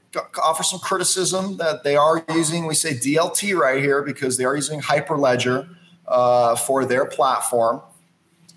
offer 0.41 0.63
some 0.63 0.79
criticism 0.79 1.57
that 1.57 1.83
they 1.83 1.95
are 1.95 2.23
using, 2.33 2.65
we 2.65 2.75
say 2.75 2.93
DLT 2.93 3.57
right 3.57 3.81
here 3.81 4.01
because 4.01 4.37
they 4.37 4.45
are 4.45 4.55
using 4.55 4.79
Hyperledger 4.81 5.67
uh, 6.07 6.55
for 6.55 6.85
their 6.85 7.05
platform. 7.05 7.81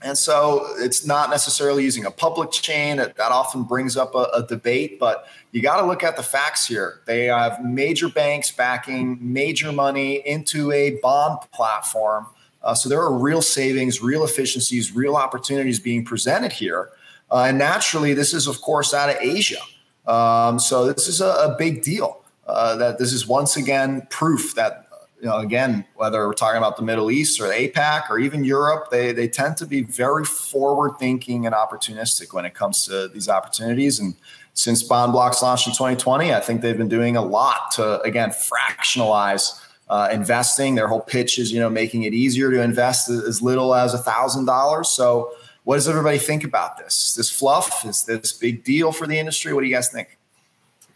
And 0.01 0.17
so 0.17 0.67
it's 0.79 1.05
not 1.05 1.29
necessarily 1.31 1.83
using 1.83 2.05
a 2.05 2.11
public 2.11 2.53
chain. 2.53 2.99
That, 2.99 3.17
that 3.17 3.33
often 3.33 3.65
brings 3.65 3.97
up 3.97 4.15
a, 4.15 4.29
a 4.35 4.47
debate, 4.47 4.99
but 5.01 5.27
you 5.51 5.61
got 5.61 5.81
to 5.81 5.87
look 5.87 6.05
at 6.05 6.17
the 6.17 6.23
facts 6.23 6.67
here. 6.67 7.01
They 7.07 7.25
have 7.25 7.65
major 7.65 8.09
banks 8.09 8.51
backing 8.53 9.19
major 9.21 9.73
money 9.73 10.17
into 10.27 10.71
a 10.71 10.99
bond 11.03 11.41
platform. 11.53 12.27
Uh, 12.63 12.75
so 12.75 12.89
there 12.89 13.01
are 13.01 13.13
real 13.13 13.43
savings, 13.43 14.01
real 14.01 14.25
efficiencies, 14.25 14.95
real 14.95 15.17
opportunities 15.17 15.81
being 15.81 16.05
presented 16.05 16.53
here. 16.53 16.91
Uh, 17.31 17.47
and 17.49 17.59
naturally, 17.59 18.15
this 18.15 18.33
is, 18.33 18.47
of 18.47 18.61
course, 18.61 18.95
out 18.95 19.11
of 19.11 19.17
Asia. 19.21 19.61
Um, 20.07 20.59
so 20.59 20.91
this 20.93 21.09
is 21.09 21.21
a, 21.21 21.27
a 21.27 21.57
big 21.59 21.83
deal. 21.83 22.23
Uh, 22.47 22.77
that 22.77 22.99
this 22.99 23.13
is 23.13 23.27
once 23.27 23.59
again 23.59 24.07
proof 24.09 24.55
that 24.55 24.88
you 25.21 25.27
know, 25.27 25.39
again, 25.39 25.85
whether 25.97 26.27
we're 26.27 26.33
talking 26.33 26.59
about 26.59 26.77
the 26.77 26.83
Middle 26.83 27.11
East 27.11 27.41
or 27.41 27.45
APAC 27.45 28.09
or 28.09 28.19
even 28.19 28.45
Europe, 28.45 28.91
they 28.91 29.13
they 29.13 29.29
tend 29.29 29.57
to 29.59 29.67
be 29.67 29.83
very 29.83 30.25
forward 30.25 30.93
thinking 30.99 31.47
and 31.47 31.55
opportunistic 31.55 32.33
when 32.33 32.45
it 32.45 32.55
comes 32.55 32.85
to 32.87 33.09
these 33.09 33.29
opportunities. 33.29 33.99
And 33.99 34.15
since 34.55 34.87
BondbloX 34.87 35.43
launched 35.43 35.67
in 35.67 35.73
2020, 35.73 36.33
I 36.33 36.41
think 36.41 36.61
they've 36.61 36.77
been 36.77 36.89
doing 36.89 37.17
a 37.17 37.25
lot 37.25 37.73
to 37.73 38.01
again 38.03 38.31
fractionalize 38.31 39.61
uh, 39.89 40.09
investing. 40.13 40.75
Their 40.75 40.89
whole 40.89 41.01
pitch 41.01 41.39
is 41.39 41.53
you 41.53 41.59
know 41.59 41.71
making 41.71 42.05
it 42.05 42.15
easier 42.15 42.51
to 42.51 42.63
invest 42.63 43.09
as 43.09 43.43
little 43.43 43.75
as 43.75 43.95
a 43.95 43.99
thousand 43.99 44.45
dollars. 44.45 44.89
So, 44.89 45.33
what 45.65 45.77
does 45.77 45.89
everybody 45.89 46.19
think 46.19 46.45
about 46.45 46.79
this? 46.79 47.11
Is 47.11 47.15
this 47.17 47.31
fluff? 47.31 47.85
Is 47.85 48.05
this 48.05 48.33
big 48.33 48.63
deal 48.63 48.93
for 48.93 49.07
the 49.07 49.19
industry? 49.19 49.53
What 49.53 49.63
do 49.63 49.67
you 49.67 49.75
guys 49.75 49.89
think? 49.89 50.18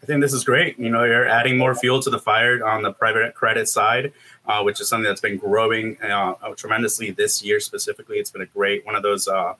I 0.03 0.05
think 0.05 0.19
this 0.19 0.33
is 0.33 0.43
great. 0.43 0.77
You 0.77 0.89
know, 0.89 1.05
you're 1.05 1.29
adding 1.29 1.57
more 1.57 1.73
fuel 1.73 2.01
to 2.01 2.09
the 2.09 2.19
fire 2.19 2.67
on 2.67 2.83
the 2.83 2.91
private 2.91 3.33
credit 3.35 3.69
side, 3.69 4.11
uh, 4.45 4.61
which 4.61 4.81
is 4.81 4.89
something 4.89 5.07
that's 5.07 5.21
been 5.21 5.37
growing 5.37 5.97
uh, 6.01 6.33
tremendously 6.57 7.11
this 7.11 7.41
year 7.41 7.61
specifically. 7.61 8.17
It's 8.17 8.29
been 8.29 8.41
a 8.41 8.47
great 8.47 8.85
one 8.85 8.95
of 8.95 9.01
those 9.03 9.29
uh, 9.29 9.53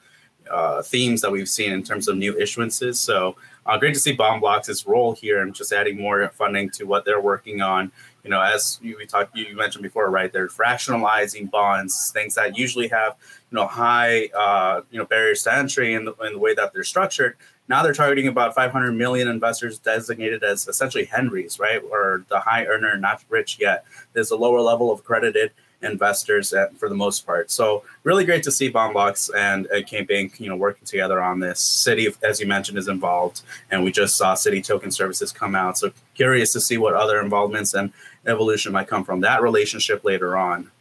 uh 0.52 0.82
themes 0.82 1.22
that 1.22 1.32
we've 1.32 1.48
seen 1.48 1.72
in 1.72 1.82
terms 1.82 2.10
of 2.10 2.18
new 2.18 2.34
issuances. 2.34 2.98
So 2.98 3.38
uh, 3.66 3.78
great 3.78 3.94
to 3.94 4.02
see 4.02 4.18
BondbloX' 4.18 4.86
role 4.86 5.14
here 5.14 5.42
and 5.42 5.56
just 5.56 5.72
adding 5.72 5.98
more 5.98 6.28
funding 6.28 6.70
to 6.72 6.84
what 6.84 7.06
they're 7.06 7.22
working 7.22 7.62
on. 7.62 7.94
You 8.26 8.30
know, 8.30 8.42
as 8.42 8.80
you, 8.82 8.98
we 8.98 9.06
talked, 9.06 9.38
you 9.38 9.56
mentioned 9.56 9.84
before, 9.84 10.10
right? 10.10 10.32
They're 10.32 10.50
fractionalizing 10.50 11.52
bonds, 11.52 12.12
things 12.14 12.36
that 12.36 12.58
usually 12.58 12.90
have 12.90 13.16
you 13.50 13.56
know 13.56 13.68
high 13.68 14.26
uh, 14.38 14.82
you 14.92 15.00
know 15.00 15.06
barriers 15.06 15.44
to 15.44 15.54
entry 15.54 15.94
in 15.94 16.04
the, 16.04 16.14
in 16.16 16.34
the 16.34 16.40
way 16.40 16.54
that 16.54 16.74
they're 16.74 16.84
structured 16.84 17.38
now 17.68 17.82
they're 17.82 17.94
targeting 17.94 18.28
about 18.28 18.54
500 18.56 18.92
million 18.92 19.28
investors 19.28 19.80
designated 19.80 20.44
as 20.44 20.68
essentially 20.68 21.06
Henrys, 21.06 21.60
right? 21.60 21.82
Or 21.92 22.26
the 22.30 22.40
high 22.40 22.66
earner, 22.66 22.98
not 22.98 23.24
rich 23.30 23.58
yet. 23.60 23.86
There's 24.14 24.32
a 24.32 24.36
lower 24.36 24.60
level 24.60 24.92
of 24.92 25.00
accredited 25.00 25.52
investors 25.84 26.54
at, 26.54 26.76
for 26.78 26.90
the 26.90 26.96
most 26.96 27.26
part. 27.26 27.52
So 27.52 27.84
really 28.04 28.26
great 28.26 28.44
to 28.44 28.52
see 28.52 28.70
Blocks 28.70 29.30
and 29.36 29.68
uh, 29.68 30.04
Bank, 30.04 30.40
you 30.40 30.50
know, 30.50 30.56
working 30.56 30.86
together 30.86 31.22
on 31.22 31.40
this. 31.40 31.60
Citi, 31.60 32.16
as 32.24 32.40
you 32.40 32.48
mentioned, 32.48 32.78
is 32.78 32.88
involved, 32.88 33.42
and 33.70 33.84
we 33.84 33.92
just 33.92 34.18
saw 34.18 34.34
Citi 34.34 34.66
Token 34.66 34.92
Services 34.92 35.32
come 35.32 35.56
out. 35.56 35.78
So 35.78 35.92
curious 36.16 36.54
to 36.54 36.62
see 36.62 36.78
what 36.78 36.94
other 36.94 37.22
involvements 37.22 37.74
and 37.74 37.92
evolution 38.26 38.72
might 38.72 38.88
come 38.88 39.04
from 39.04 39.22
that 39.22 39.42
relationship 39.42 40.04
later 40.04 40.38
on. 40.38 40.72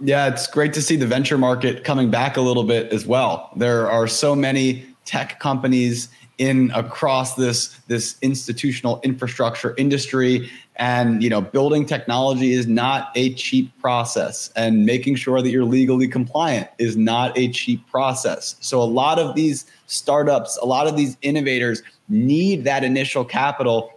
Yeah, 0.00 0.26
it's 0.26 0.48
great 0.48 0.72
to 0.74 0.82
see 0.82 0.96
the 0.96 1.06
venture 1.06 1.38
market 1.38 1.84
coming 1.84 2.10
back 2.10 2.36
a 2.36 2.40
little 2.40 2.64
bit 2.64 2.92
as 2.92 3.06
well. 3.06 3.50
There 3.54 3.88
are 3.88 4.08
so 4.08 4.34
many 4.34 4.84
tech 5.04 5.40
companies 5.40 6.08
in 6.38 6.70
across 6.74 7.34
this 7.34 7.78
this 7.88 8.16
institutional 8.22 9.00
infrastructure 9.04 9.74
industry. 9.76 10.50
And 10.76 11.22
you 11.22 11.28
know 11.28 11.40
building 11.40 11.84
technology 11.86 12.52
is 12.52 12.66
not 12.66 13.12
a 13.14 13.34
cheap 13.34 13.70
process 13.80 14.50
and 14.56 14.86
making 14.86 15.16
sure 15.16 15.42
that 15.42 15.50
you're 15.50 15.64
legally 15.64 16.08
compliant 16.08 16.68
is 16.78 16.96
not 16.96 17.36
a 17.36 17.52
cheap 17.52 17.86
process. 17.90 18.56
So 18.60 18.82
a 18.82 18.84
lot 18.84 19.18
of 19.18 19.34
these 19.34 19.66
startups 19.86 20.58
a 20.62 20.64
lot 20.64 20.86
of 20.86 20.96
these 20.96 21.16
innovators 21.22 21.82
need 22.08 22.64
that 22.64 22.84
initial 22.84 23.24
capital 23.24 23.92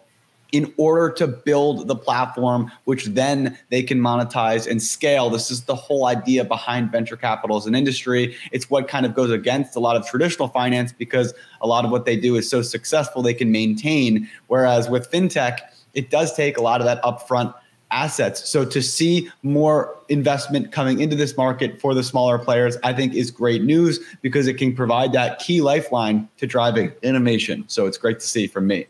in 0.55 0.73
order 0.77 1.13
to 1.13 1.27
build 1.27 1.85
the 1.89 1.95
platform, 1.97 2.71
which 2.85 3.07
then 3.07 3.57
they 3.71 3.83
can 3.83 3.99
monetize 3.99 4.65
and 4.65 4.81
scale. 4.81 5.29
This 5.29 5.51
is 5.51 5.65
the 5.65 5.75
whole 5.75 6.05
idea 6.05 6.45
behind 6.45 6.93
venture 6.93 7.17
capital 7.17 7.57
as 7.57 7.65
an 7.65 7.75
industry. 7.75 8.33
It's 8.53 8.69
what 8.69 8.87
kind 8.87 9.05
of 9.05 9.13
goes 9.13 9.31
against 9.31 9.75
a 9.75 9.81
lot 9.81 9.97
of 9.97 10.07
traditional 10.07 10.47
finance 10.47 10.93
because 10.93 11.33
a 11.59 11.67
lot 11.67 11.83
of 11.83 11.91
what 11.91 12.05
they 12.05 12.15
do 12.15 12.37
is 12.37 12.49
so 12.49 12.61
successful 12.61 13.21
they 13.21 13.33
can 13.33 13.51
maintain. 13.51 14.29
Whereas 14.47 14.87
with 14.87 15.11
fintech, 15.11 15.59
it 15.93 16.09
does 16.09 16.33
take 16.33 16.57
a 16.57 16.61
lot 16.61 16.79
of 16.79 16.85
that 16.85 17.03
upfront 17.03 17.53
assets. 17.91 18.47
So 18.49 18.63
to 18.63 18.81
see 18.81 19.29
more 19.43 19.93
investment 20.07 20.71
coming 20.71 21.01
into 21.01 21.17
this 21.17 21.35
market 21.35 21.81
for 21.81 21.93
the 21.93 22.03
smaller 22.03 22.39
players, 22.39 22.77
I 22.81 22.93
think 22.93 23.13
is 23.13 23.29
great 23.29 23.61
news 23.61 23.99
because 24.21 24.47
it 24.47 24.53
can 24.53 24.73
provide 24.73 25.11
that 25.11 25.39
key 25.39 25.59
lifeline 25.59 26.29
to 26.37 26.47
driving 26.47 26.93
innovation. 27.01 27.65
So 27.67 27.87
it's 27.87 27.97
great 27.97 28.21
to 28.21 28.25
see 28.25 28.47
from 28.47 28.67
me. 28.67 28.87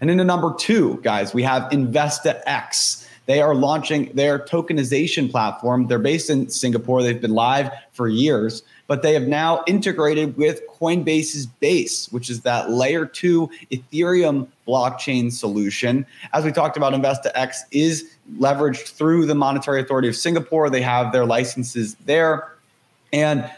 And 0.00 0.10
then 0.10 0.16
the 0.16 0.24
number 0.24 0.54
two, 0.58 1.00
guys, 1.02 1.34
we 1.34 1.42
have 1.42 1.70
InvestaX. 1.70 3.06
They 3.26 3.42
are 3.42 3.54
launching 3.54 4.10
their 4.14 4.38
tokenization 4.38 5.30
platform. 5.30 5.86
They're 5.86 5.98
based 5.98 6.30
in 6.30 6.48
Singapore. 6.48 7.02
They've 7.02 7.20
been 7.20 7.34
live 7.34 7.70
for 7.92 8.08
years, 8.08 8.62
but 8.86 9.02
they 9.02 9.12
have 9.12 9.24
now 9.24 9.62
integrated 9.66 10.36
with 10.38 10.62
Coinbase's 10.80 11.44
Base, 11.44 12.10
which 12.10 12.30
is 12.30 12.40
that 12.42 12.70
layer 12.70 13.04
two 13.04 13.50
Ethereum 13.70 14.46
blockchain 14.66 15.30
solution. 15.30 16.06
As 16.32 16.44
we 16.44 16.52
talked 16.52 16.78
about, 16.78 16.94
InvestaX 16.94 17.56
is 17.70 18.10
leveraged 18.38 18.92
through 18.92 19.26
the 19.26 19.34
Monetary 19.34 19.82
Authority 19.82 20.08
of 20.08 20.16
Singapore. 20.16 20.70
They 20.70 20.80
have 20.80 21.12
their 21.12 21.26
licenses 21.26 21.96
there. 22.06 22.54
And 23.12 23.50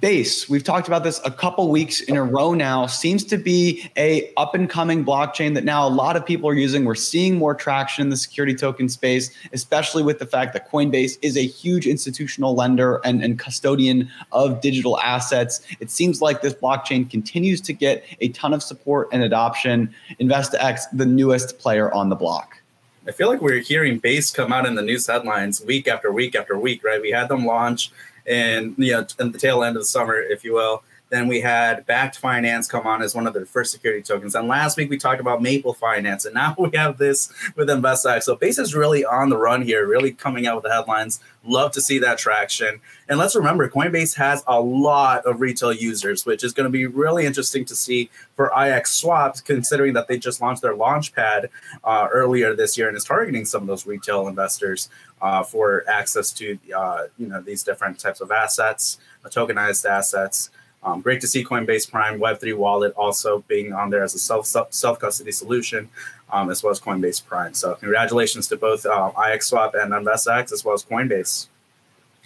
base. 0.00 0.48
We've 0.48 0.64
talked 0.64 0.88
about 0.88 1.04
this 1.04 1.20
a 1.24 1.30
couple 1.30 1.70
weeks 1.70 2.00
in 2.00 2.16
a 2.16 2.22
row 2.22 2.54
now. 2.54 2.86
Seems 2.86 3.24
to 3.24 3.36
be 3.36 3.90
a 3.96 4.32
up 4.36 4.54
and 4.54 4.68
coming 4.68 5.04
blockchain 5.04 5.54
that 5.54 5.64
now 5.64 5.86
a 5.86 5.90
lot 5.90 6.16
of 6.16 6.24
people 6.24 6.48
are 6.48 6.54
using. 6.54 6.84
We're 6.84 6.94
seeing 6.94 7.36
more 7.36 7.54
traction 7.54 8.02
in 8.02 8.10
the 8.10 8.16
security 8.16 8.54
token 8.54 8.88
space 8.88 9.30
especially 9.52 10.02
with 10.02 10.18
the 10.18 10.26
fact 10.26 10.52
that 10.52 10.70
coinbase 10.70 11.18
is 11.22 11.36
a 11.36 11.46
huge 11.46 11.86
institutional 11.86 12.54
lender 12.54 13.00
and, 13.04 13.22
and 13.22 13.38
custodian 13.38 14.10
of 14.32 14.60
digital 14.60 14.98
assets. 15.00 15.60
It 15.80 15.90
seems 15.90 16.20
like 16.20 16.42
this 16.42 16.54
blockchain 16.54 17.08
continues 17.08 17.60
to 17.62 17.72
get 17.72 18.04
a 18.20 18.28
ton 18.30 18.52
of 18.52 18.62
support 18.62 19.08
and 19.12 19.22
adoption. 19.22 19.94
InvestaX 20.20 20.82
the 20.92 21.06
newest 21.06 21.58
player 21.58 21.92
on 21.92 22.08
the 22.08 22.16
block. 22.16 22.58
I 23.06 23.12
feel 23.12 23.28
like 23.28 23.42
we're 23.42 23.60
hearing 23.60 23.98
base 23.98 24.30
come 24.30 24.52
out 24.52 24.66
in 24.66 24.76
the 24.76 24.82
news 24.82 25.06
headlines 25.06 25.62
week 25.62 25.88
after 25.88 26.10
week 26.10 26.34
after 26.34 26.58
week, 26.58 26.82
right? 26.82 27.00
We 27.00 27.10
had 27.10 27.28
them 27.28 27.44
launch 27.44 27.90
and 28.26 28.76
know, 28.92 29.06
in 29.18 29.32
the 29.32 29.38
tail 29.38 29.62
end 29.64 29.76
of 29.76 29.82
the 29.82 29.86
summer, 29.86 30.20
if 30.20 30.44
you 30.44 30.54
will. 30.54 30.82
Then 31.14 31.28
we 31.28 31.42
had 31.42 31.86
Backed 31.86 32.18
Finance 32.18 32.66
come 32.66 32.88
on 32.88 33.00
as 33.00 33.14
one 33.14 33.28
of 33.28 33.34
the 33.34 33.46
first 33.46 33.70
security 33.70 34.02
tokens. 34.02 34.34
And 34.34 34.48
last 34.48 34.76
week 34.76 34.90
we 34.90 34.98
talked 34.98 35.20
about 35.20 35.40
Maple 35.40 35.72
Finance, 35.72 36.24
and 36.24 36.34
now 36.34 36.56
we 36.58 36.76
have 36.76 36.98
this 36.98 37.32
with 37.54 37.68
InvestX. 37.68 38.24
So 38.24 38.34
Base 38.34 38.58
is 38.58 38.74
really 38.74 39.04
on 39.04 39.28
the 39.28 39.36
run 39.36 39.62
here, 39.62 39.86
really 39.86 40.10
coming 40.10 40.48
out 40.48 40.56
with 40.56 40.64
the 40.64 40.72
headlines. 40.72 41.20
Love 41.44 41.70
to 41.70 41.80
see 41.80 42.00
that 42.00 42.18
traction. 42.18 42.80
And 43.08 43.16
let's 43.16 43.36
remember, 43.36 43.68
Coinbase 43.68 44.16
has 44.16 44.42
a 44.48 44.60
lot 44.60 45.24
of 45.24 45.40
retail 45.40 45.72
users, 45.72 46.26
which 46.26 46.42
is 46.42 46.52
going 46.52 46.64
to 46.64 46.70
be 46.70 46.86
really 46.86 47.26
interesting 47.26 47.64
to 47.66 47.76
see 47.76 48.10
for 48.34 48.50
IX 48.60 48.90
Swaps, 48.90 49.40
considering 49.40 49.92
that 49.92 50.08
they 50.08 50.18
just 50.18 50.40
launched 50.40 50.62
their 50.62 50.74
launchpad 50.74 51.48
uh, 51.84 52.08
earlier 52.12 52.56
this 52.56 52.76
year 52.76 52.88
and 52.88 52.96
is 52.96 53.04
targeting 53.04 53.44
some 53.44 53.62
of 53.62 53.68
those 53.68 53.86
retail 53.86 54.26
investors 54.26 54.88
uh, 55.22 55.44
for 55.44 55.84
access 55.88 56.32
to 56.32 56.58
uh, 56.76 57.04
you 57.18 57.28
know 57.28 57.40
these 57.40 57.62
different 57.62 58.00
types 58.00 58.20
of 58.20 58.32
assets, 58.32 58.98
tokenized 59.26 59.88
assets. 59.88 60.50
Um, 60.84 61.00
great 61.00 61.20
to 61.22 61.26
see 61.26 61.44
Coinbase 61.44 61.90
Prime 61.90 62.20
Web3 62.20 62.56
wallet 62.56 62.92
also 62.94 63.44
being 63.48 63.72
on 63.72 63.90
there 63.90 64.02
as 64.02 64.14
a 64.14 64.18
self 64.18 64.46
self 64.46 64.98
custody 64.98 65.32
solution, 65.32 65.88
um, 66.30 66.50
as 66.50 66.62
well 66.62 66.70
as 66.70 66.80
Coinbase 66.80 67.24
Prime. 67.24 67.54
So 67.54 67.74
congratulations 67.76 68.48
to 68.48 68.56
both 68.56 68.84
uh, 68.84 69.10
IXSwap 69.16 69.80
and 69.80 69.92
InvestX, 69.92 70.52
as 70.52 70.64
well 70.64 70.74
as 70.74 70.84
Coinbase. 70.84 71.48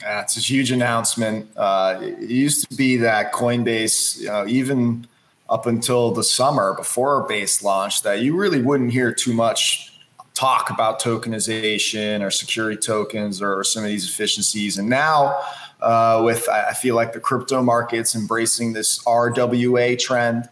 Yeah, 0.01 0.23
it's 0.23 0.37
a 0.37 0.41
huge 0.41 0.71
announcement. 0.71 1.49
Uh, 1.57 1.99
it 2.01 2.31
used 2.31 2.69
to 2.71 2.77
be 2.77 2.97
that 2.99 3.33
Coinbase, 3.33 4.21
you 4.21 4.27
know, 4.27 4.47
even 4.47 5.07
up 5.49 5.67
until 5.67 6.13
the 6.13 6.23
summer 6.23 6.75
before 6.75 7.27
base 7.27 7.63
launch, 7.63 8.03
that 8.03 8.21
you 8.21 8.37
really 8.37 8.61
wouldn't 8.61 8.93
hear 8.93 9.13
too 9.13 9.33
much 9.33 9.93
talk 10.35 10.71
about 10.71 11.01
tokenization 11.01 12.25
or 12.25 12.31
security 12.31 12.77
tokens 12.77 13.43
or 13.43 13.65
some 13.65 13.83
of 13.83 13.89
these 13.89 14.09
efficiencies. 14.09 14.79
And 14.79 14.89
now 14.89 15.41
uh, 15.81 16.23
with 16.25 16.49
I 16.49 16.73
feel 16.73 16.95
like 16.95 17.13
the 17.13 17.21
crypto 17.21 17.63
markets 17.63 18.15
embracing 18.15 18.73
this 18.73 19.03
RWA 19.05 19.99
trend. 19.99 20.49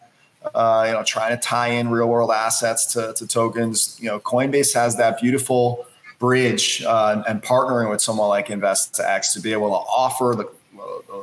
Uh, 0.54 0.84
you 0.86 0.92
know, 0.92 1.02
trying 1.02 1.36
to 1.36 1.42
tie 1.42 1.66
in 1.66 1.90
real 1.90 2.06
world 2.06 2.30
assets 2.30 2.92
to, 2.92 3.12
to 3.16 3.26
tokens. 3.26 3.98
You 4.00 4.06
know, 4.06 4.20
Coinbase 4.20 4.72
has 4.74 4.96
that 4.96 5.20
beautiful 5.20 5.84
bridge 6.20 6.84
uh, 6.86 7.24
and 7.26 7.42
partnering 7.42 7.90
with 7.90 8.00
someone 8.00 8.28
like 8.28 8.46
InvestX 8.46 9.32
to 9.34 9.40
be 9.40 9.52
able 9.52 9.70
to 9.70 9.74
offer 9.74 10.34
the, 10.36 10.48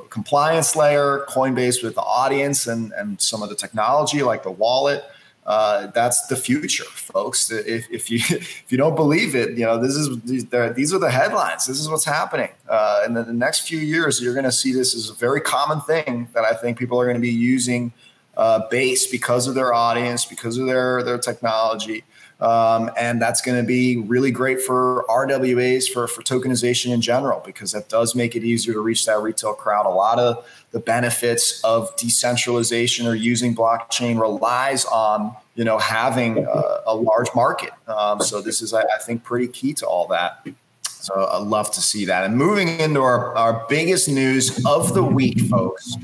compliance 0.10 0.76
layer, 0.76 1.26
Coinbase 1.28 1.84
with 1.84 1.96
the 1.96 2.02
audience 2.02 2.68
and, 2.68 2.92
and 2.94 3.20
some 3.20 3.42
of 3.42 3.50
the 3.50 3.56
technology 3.56 4.22
like 4.22 4.44
the 4.44 4.52
wallet 4.52 5.04
uh, 5.46 5.88
that's 5.88 6.28
the 6.28 6.36
future, 6.36 6.86
folks. 6.86 7.52
If, 7.52 7.90
if 7.92 8.10
you 8.10 8.18
if 8.30 8.66
you 8.70 8.78
don't 8.78 8.96
believe 8.96 9.36
it, 9.36 9.58
you 9.58 9.66
know 9.66 9.78
this 9.78 9.96
is 9.96 10.22
these, 10.22 10.46
these 10.76 10.94
are 10.94 11.00
the 11.00 11.12
headlines. 11.12 11.66
This 11.66 11.80
is 11.80 11.90
what's 11.90 12.06
happening. 12.06 12.50
Uh, 12.70 13.04
in 13.06 13.14
the, 13.14 13.24
the, 13.24 13.34
next 13.34 13.68
few 13.68 13.80
years, 13.80 14.22
you're 14.22 14.34
going 14.34 14.46
to 14.46 14.52
see 14.52 14.72
this 14.72 14.96
as 14.96 15.10
a 15.10 15.14
very 15.14 15.42
common 15.42 15.82
thing 15.82 16.30
that 16.34 16.46
I 16.46 16.54
think 16.54 16.78
people 16.78 17.00
are 17.00 17.06
going 17.06 17.18
to 17.18 17.22
be 17.22 17.30
using 17.30 17.92
uh, 18.38 18.68
base 18.70 19.08
because 19.08 19.48
of 19.48 19.56
their 19.56 19.74
audience, 19.74 20.26
because 20.26 20.58
of 20.58 20.66
their 20.66 21.04
their 21.04 21.18
technology. 21.18 22.04
Um, 22.44 22.92
and 23.00 23.22
that's 23.22 23.40
going 23.40 23.58
to 23.58 23.66
be 23.66 23.96
really 23.96 24.30
great 24.30 24.62
for 24.62 25.06
RWAs 25.08 25.88
for, 25.88 26.10
for 26.10 26.22
tokenization 26.24 26.92
in 26.92 27.00
general 27.00 27.42
because 27.46 27.72
that 27.72 27.88
does 27.88 28.16
make 28.16 28.36
it 28.36 28.44
easier 28.44 28.74
to 28.74 28.82
reach 28.82 29.06
that 29.06 29.22
retail 29.22 29.54
crowd. 29.54 29.86
A 29.86 29.90
lot 29.90 30.20
of 30.20 30.46
the 30.72 30.80
benefits 30.80 31.64
of 31.64 31.96
decentralization 31.96 33.08
or 33.08 33.16
using 33.16 33.56
blockchain 33.56 34.20
relies 34.20 34.84
on 34.84 35.34
you 35.56 35.64
know 35.64 35.78
having 35.78 36.40
a, 36.40 36.82
a 36.88 36.96
large 36.96 37.30
market. 37.34 37.72
Um, 37.88 38.20
so 38.20 38.42
this 38.42 38.62
is, 38.62 38.74
I, 38.74 38.82
I, 38.82 38.98
think, 39.02 39.24
pretty 39.24 39.48
key 39.48 39.74
to 39.76 39.88
all 39.88 40.08
that. 40.08 40.46
So 40.84 41.14
I 41.14 41.38
love 41.38 41.72
to 41.72 41.82
see 41.82 42.04
that. 42.06 42.26
And 42.26 42.36
moving 42.36 42.78
into 42.80 43.02
our, 43.02 43.34
our 43.38 43.66
biggest 43.70 44.10
news 44.10 44.66
of 44.66 44.94
the 44.94 45.04
week, 45.04 45.40
folks, 45.50 45.96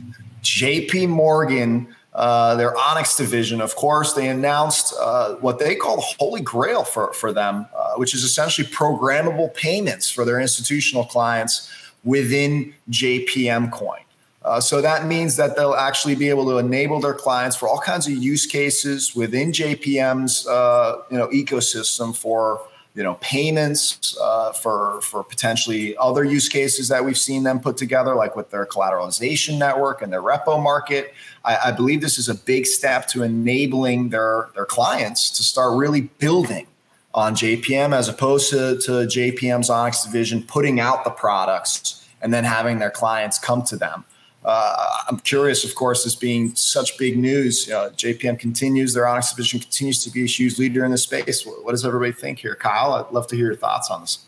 JP 0.41 1.10
Morgan. 1.10 1.93
Uh, 2.13 2.55
their 2.55 2.75
Onyx 2.75 3.15
division, 3.15 3.61
of 3.61 3.75
course, 3.75 4.13
they 4.13 4.29
announced 4.29 4.95
uh, 4.99 5.35
what 5.35 5.59
they 5.59 5.75
call 5.75 5.97
the 5.97 6.15
holy 6.19 6.41
grail 6.41 6.83
for, 6.83 7.13
for 7.13 7.31
them, 7.31 7.67
uh, 7.77 7.93
which 7.95 8.15
is 8.15 8.23
essentially 8.23 8.67
programmable 8.67 9.53
payments 9.53 10.09
for 10.09 10.25
their 10.25 10.39
institutional 10.39 11.05
clients 11.05 11.71
within 12.03 12.73
JPM 12.89 13.71
Coin. 13.71 13.99
Uh, 14.41 14.59
so 14.59 14.81
that 14.81 15.05
means 15.05 15.35
that 15.35 15.55
they'll 15.55 15.75
actually 15.75 16.15
be 16.15 16.29
able 16.29 16.45
to 16.45 16.57
enable 16.57 16.99
their 16.99 17.13
clients 17.13 17.55
for 17.55 17.67
all 17.67 17.79
kinds 17.79 18.07
of 18.07 18.13
use 18.13 18.45
cases 18.45 19.13
within 19.13 19.51
JPM's 19.51 20.47
uh, 20.47 21.03
you 21.11 21.17
know 21.17 21.27
ecosystem 21.27 22.15
for 22.15 22.61
you 22.96 23.03
know 23.03 23.15
payments 23.15 24.17
uh, 24.19 24.51
for 24.51 25.00
for 25.01 25.24
potentially 25.24 25.96
other 25.98 26.24
use 26.24 26.50
cases 26.50 26.88
that 26.88 27.03
we've 27.03 27.17
seen 27.17 27.43
them 27.43 27.60
put 27.60 27.77
together, 27.77 28.15
like 28.15 28.36
with 28.36 28.50
their 28.50 28.65
collateralization 28.65 29.58
network 29.58 30.01
and 30.01 30.12
their 30.12 30.22
repo 30.22 30.62
market. 30.62 31.13
I, 31.46 31.58
I 31.65 31.72
believe 31.72 32.01
this 32.01 32.17
is 32.17 32.29
a 32.29 32.36
big 32.36 32.65
step 32.65 33.08
to 33.10 33.24
enabling 33.24 34.10
their 34.10 34.50
their 34.55 34.65
clients 34.65 35.29
to 35.31 35.43
start 35.43 35.77
really 35.77 36.01
building 36.01 36.67
on 37.13 37.34
JPM 37.34 37.93
as 37.93 38.08
opposed 38.08 38.50
to, 38.51 38.77
to 38.81 38.91
JPM's 38.91 39.69
Onyx 39.69 40.03
division 40.03 40.43
putting 40.43 40.79
out 40.79 41.03
the 41.03 41.10
products 41.10 42.08
and 42.22 42.34
then 42.34 42.43
having 42.43 42.79
their 42.79 42.91
clients 42.91 43.39
come 43.39 43.63
to 43.63 43.75
them 43.75 44.05
uh, 44.46 44.86
I'm 45.10 45.19
curious, 45.19 45.63
of 45.65 45.75
course, 45.75 46.05
this 46.05 46.15
being 46.15 46.55
such 46.55 46.98
big 46.98 47.17
news. 47.17 47.67
JPM 47.67 48.39
continues, 48.39 48.93
their 48.93 49.08
Onyx 49.08 49.31
division 49.31 49.60
continues 49.60 50.03
to 50.03 50.10
be 50.10 50.24
a 50.24 50.27
huge 50.27 50.58
leader 50.58 50.86
in 50.86 50.91
the 50.91 50.98
space. 50.98 51.46
What 51.46 51.72
does 51.72 51.86
everybody 51.86 52.13
think 52.13 52.39
here? 52.39 52.55
Kyle, 52.55 52.93
I'd 52.93 53.12
love 53.12 53.27
to 53.27 53.36
hear 53.36 53.48
your 53.48 53.55
thoughts 53.55 53.89
on 53.89 54.01
this. 54.01 54.25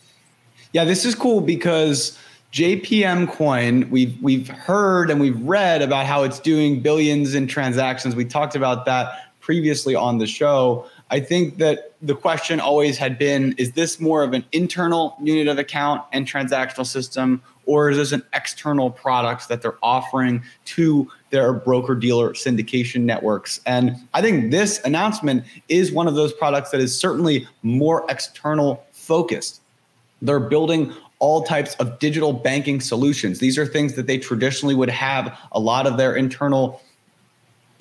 Yeah, 0.74 0.84
this 0.84 1.06
is 1.06 1.15
cool 1.15 1.41
because 1.41 2.18
JPM 2.51 3.32
coin, 3.32 3.89
we've 3.89 4.22
we've 4.22 4.50
heard 4.50 5.10
and 5.10 5.22
we've 5.22 5.41
read 5.41 5.82
about 5.82 6.06
how 6.06 6.24
it's 6.24 6.39
doing 6.39 6.82
billions 6.82 7.34
in 7.34 7.48
transactions. 7.48 8.15
We 8.15 8.25
talked 8.25 8.56
about 8.56 8.86
that 8.86 9.34
previously 9.39 9.96
on 9.96 10.18
the 10.18 10.27
show. 10.27 10.86
I 11.10 11.20
think 11.20 11.58
that 11.58 11.94
the 12.01 12.15
question 12.15 12.60
always 12.60 12.98
had 12.98 13.18
been 13.18 13.53
is 13.58 13.72
this 13.74 14.00
more 14.00 14.24
of 14.24 14.34
an 14.34 14.46
internal 14.51 15.15
unit 15.22 15.48
of 15.48 15.60
account 15.60 16.03
and 16.12 16.25
transactional 16.25 16.86
system 16.86 17.41
or 17.65 17.89
is 17.89 17.98
this 17.98 18.12
an 18.12 18.24
external 18.34 18.89
product 18.89 19.50
that 19.50 19.62
they're 19.62 19.77
offering 19.84 20.44
to 20.65 21.10
their 21.30 21.53
broker 21.53 21.96
dealer 21.96 22.32
syndication 22.32 23.01
networks? 23.01 23.60
And 23.65 23.96
I 24.13 24.22
think 24.22 24.51
this 24.51 24.80
announcement 24.84 25.44
is 25.70 25.91
one 25.91 26.08
of 26.08 26.15
those 26.15 26.34
products 26.34 26.72
that 26.72 26.82
is 26.82 26.98
certainly 26.98 27.48
more 27.63 28.06
external 28.10 28.84
focused. 28.91 29.62
They're 30.22 30.39
building 30.39 30.94
all 31.20 31.44
types 31.44 31.75
of 31.75 32.00
digital 32.00 32.34
banking 32.34 32.82
solutions. 32.82 33.39
These 33.39 33.58
are 33.58 33.65
things 33.65 33.94
that 33.94 34.08
they 34.08 34.18
traditionally 34.18 34.74
would 34.74 34.89
have 34.89 35.38
a 35.51 35.60
lot 35.60 35.86
of 35.86 35.98
their 35.98 36.15
internal 36.15 36.82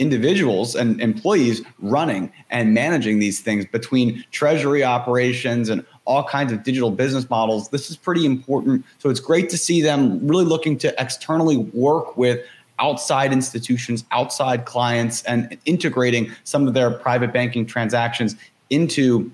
individuals 0.00 0.74
and 0.74 1.00
employees 1.00 1.62
running 1.78 2.32
and 2.48 2.74
managing 2.74 3.20
these 3.20 3.40
things 3.40 3.66
between 3.66 4.24
treasury 4.32 4.82
operations 4.82 5.68
and 5.68 5.84
all 6.06 6.24
kinds 6.24 6.50
of 6.50 6.64
digital 6.64 6.90
business 6.90 7.28
models. 7.30 7.68
This 7.68 7.90
is 7.90 7.96
pretty 7.96 8.24
important. 8.24 8.84
So 8.98 9.10
it's 9.10 9.20
great 9.20 9.50
to 9.50 9.58
see 9.58 9.82
them 9.82 10.26
really 10.26 10.46
looking 10.46 10.78
to 10.78 11.00
externally 11.00 11.58
work 11.58 12.16
with 12.16 12.44
outside 12.78 13.30
institutions, 13.30 14.04
outside 14.10 14.64
clients, 14.64 15.22
and 15.24 15.56
integrating 15.66 16.32
some 16.44 16.66
of 16.66 16.72
their 16.72 16.90
private 16.90 17.30
banking 17.30 17.66
transactions 17.66 18.36
into 18.70 19.30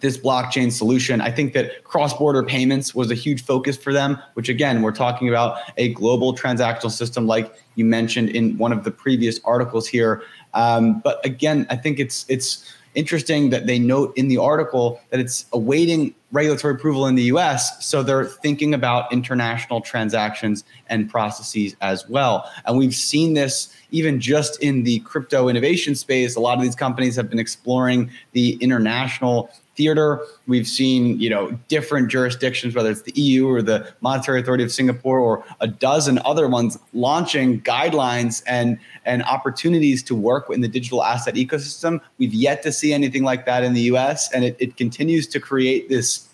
this 0.00 0.18
blockchain 0.18 0.72
solution. 0.72 1.20
I 1.20 1.30
think 1.30 1.52
that 1.52 1.84
cross 1.84 2.16
border 2.16 2.42
payments 2.42 2.94
was 2.94 3.10
a 3.10 3.14
huge 3.14 3.44
focus 3.44 3.76
for 3.76 3.92
them, 3.92 4.18
which 4.34 4.48
again, 4.48 4.82
we're 4.82 4.92
talking 4.92 5.28
about 5.28 5.58
a 5.76 5.92
global 5.94 6.34
transactional 6.34 6.90
system, 6.90 7.26
like 7.26 7.54
you 7.74 7.84
mentioned 7.84 8.30
in 8.30 8.58
one 8.58 8.72
of 8.72 8.84
the 8.84 8.90
previous 8.90 9.40
articles 9.44 9.86
here. 9.86 10.22
Um, 10.54 11.00
but 11.00 11.24
again, 11.24 11.66
I 11.70 11.76
think 11.76 11.98
it's 11.98 12.26
it's 12.28 12.72
interesting 12.94 13.50
that 13.50 13.66
they 13.66 13.78
note 13.78 14.12
in 14.16 14.28
the 14.28 14.36
article 14.36 15.00
that 15.10 15.20
it's 15.20 15.46
awaiting 15.52 16.14
regulatory 16.30 16.74
approval 16.74 17.06
in 17.06 17.14
the 17.14 17.24
US. 17.24 17.84
So 17.84 18.02
they're 18.02 18.24
thinking 18.24 18.74
about 18.74 19.12
international 19.12 19.80
transactions 19.80 20.64
and 20.88 21.08
processes 21.10 21.76
as 21.80 22.08
well. 22.08 22.50
And 22.64 22.76
we've 22.76 22.94
seen 22.94 23.34
this 23.34 23.74
even 23.90 24.20
just 24.20 24.60
in 24.62 24.82
the 24.82 25.00
crypto 25.00 25.48
innovation 25.48 25.94
space. 25.94 26.36
A 26.36 26.40
lot 26.40 26.56
of 26.56 26.62
these 26.62 26.74
companies 26.74 27.16
have 27.16 27.28
been 27.28 27.38
exploring 27.38 28.10
the 28.32 28.54
international 28.54 29.50
theater. 29.76 30.20
We've 30.46 30.66
seen, 30.66 31.18
you 31.18 31.30
know, 31.30 31.58
different 31.68 32.10
jurisdictions, 32.10 32.74
whether 32.74 32.90
it's 32.90 33.02
the 33.02 33.12
EU 33.12 33.48
or 33.48 33.62
the 33.62 33.92
Monetary 34.00 34.40
Authority 34.40 34.64
of 34.64 34.72
Singapore 34.72 35.18
or 35.18 35.44
a 35.60 35.66
dozen 35.66 36.18
other 36.24 36.48
ones 36.48 36.78
launching 36.92 37.60
guidelines 37.62 38.42
and 38.46 38.78
and 39.04 39.22
opportunities 39.24 40.02
to 40.04 40.14
work 40.14 40.48
in 40.50 40.60
the 40.60 40.68
digital 40.68 41.02
asset 41.02 41.34
ecosystem. 41.34 42.00
We've 42.18 42.34
yet 42.34 42.62
to 42.62 42.72
see 42.72 42.92
anything 42.92 43.22
like 43.22 43.46
that 43.46 43.64
in 43.64 43.72
the 43.74 43.82
US. 43.92 44.30
And 44.32 44.44
it, 44.44 44.56
it 44.58 44.76
continues 44.76 45.26
to 45.28 45.40
create 45.40 45.88
this 45.88 46.28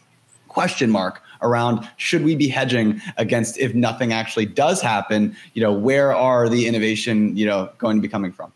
question 0.49 0.91
mark 0.91 1.23
around 1.43 1.89
should 1.99 2.25
we 2.25 2.35
be 2.35 2.49
hedging 2.49 3.01
against 3.17 3.59
if 3.59 3.75
nothing 3.75 4.13
actually 4.13 4.47
does 4.47 4.81
happen 4.81 5.37
you 5.55 5.63
know 5.63 5.73
where 5.73 6.13
are 6.13 6.49
the 6.49 6.67
innovation 6.67 7.37
you 7.37 7.47
know 7.47 7.71
going 7.79 7.97
to 7.97 8.03
be 8.03 8.09
coming 8.09 8.33
from 8.33 8.53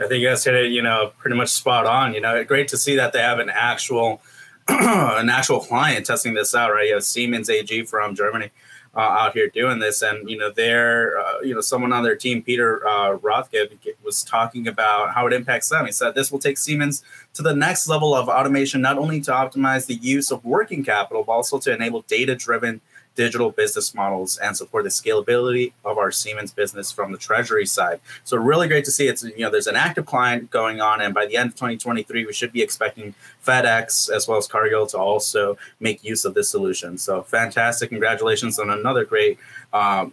I 0.00 0.08
think 0.08 0.22
you 0.22 0.28
guys 0.28 0.44
hit 0.44 0.54
it, 0.54 0.72
you 0.72 0.82
know, 0.82 1.12
pretty 1.18 1.36
much 1.36 1.50
spot 1.50 1.86
on. 1.86 2.14
You 2.14 2.20
know, 2.20 2.42
great 2.44 2.68
to 2.68 2.78
see 2.78 2.96
that 2.96 3.12
they 3.12 3.20
have 3.20 3.38
an 3.38 3.50
actual 3.50 4.22
an 4.68 5.28
actual 5.28 5.60
client 5.60 6.06
testing 6.06 6.34
this 6.34 6.54
out, 6.54 6.72
right? 6.72 6.88
You 6.88 6.94
have 6.94 7.04
Siemens 7.04 7.50
AG 7.50 7.84
from 7.84 8.14
Germany 8.14 8.50
uh, 8.94 9.00
out 9.00 9.34
here 9.34 9.48
doing 9.48 9.78
this, 9.78 10.00
and 10.00 10.28
you 10.28 10.38
know, 10.38 10.50
they're 10.50 11.18
uh, 11.18 11.40
you 11.42 11.54
know, 11.54 11.60
someone 11.60 11.92
on 11.92 12.02
their 12.02 12.16
team, 12.16 12.42
Peter 12.42 12.86
uh, 12.86 13.16
Rathgeb, 13.18 13.76
was 14.02 14.22
talking 14.22 14.66
about 14.68 15.12
how 15.12 15.26
it 15.26 15.32
impacts 15.32 15.68
them. 15.68 15.84
He 15.84 15.92
said 15.92 16.14
this 16.14 16.32
will 16.32 16.38
take 16.38 16.56
Siemens 16.56 17.02
to 17.34 17.42
the 17.42 17.54
next 17.54 17.86
level 17.86 18.14
of 18.14 18.28
automation, 18.28 18.80
not 18.80 18.96
only 18.96 19.20
to 19.22 19.32
optimize 19.32 19.86
the 19.86 19.94
use 19.94 20.30
of 20.30 20.44
working 20.44 20.82
capital, 20.82 21.24
but 21.24 21.32
also 21.32 21.58
to 21.58 21.74
enable 21.74 22.02
data-driven 22.02 22.80
digital 23.14 23.50
business 23.50 23.94
models 23.94 24.38
and 24.38 24.56
support 24.56 24.84
the 24.84 24.90
scalability 24.90 25.72
of 25.84 25.98
our 25.98 26.10
Siemens 26.10 26.52
business 26.52 26.90
from 26.92 27.12
the 27.12 27.18
treasury 27.18 27.66
side. 27.66 28.00
So 28.24 28.36
really 28.36 28.68
great 28.68 28.84
to 28.86 28.90
see 28.90 29.08
it's 29.08 29.22
you 29.22 29.40
know 29.40 29.50
there's 29.50 29.66
an 29.66 29.76
active 29.76 30.06
client 30.06 30.50
going 30.50 30.80
on, 30.80 31.00
and 31.00 31.12
by 31.14 31.26
the 31.26 31.36
end 31.36 31.50
of 31.50 31.54
2023, 31.54 32.26
we 32.26 32.32
should 32.32 32.52
be 32.52 32.62
expecting 32.62 33.14
FedEx 33.44 34.10
as 34.10 34.26
well 34.28 34.38
as 34.38 34.46
Cargill 34.46 34.86
to 34.88 34.98
also 34.98 35.58
make 35.80 36.04
use 36.04 36.24
of 36.24 36.34
this 36.34 36.48
solution. 36.48 36.98
So 36.98 37.22
fantastic! 37.22 37.90
Congratulations 37.90 38.58
on 38.58 38.70
another 38.70 39.04
great 39.04 39.38
um, 39.72 40.12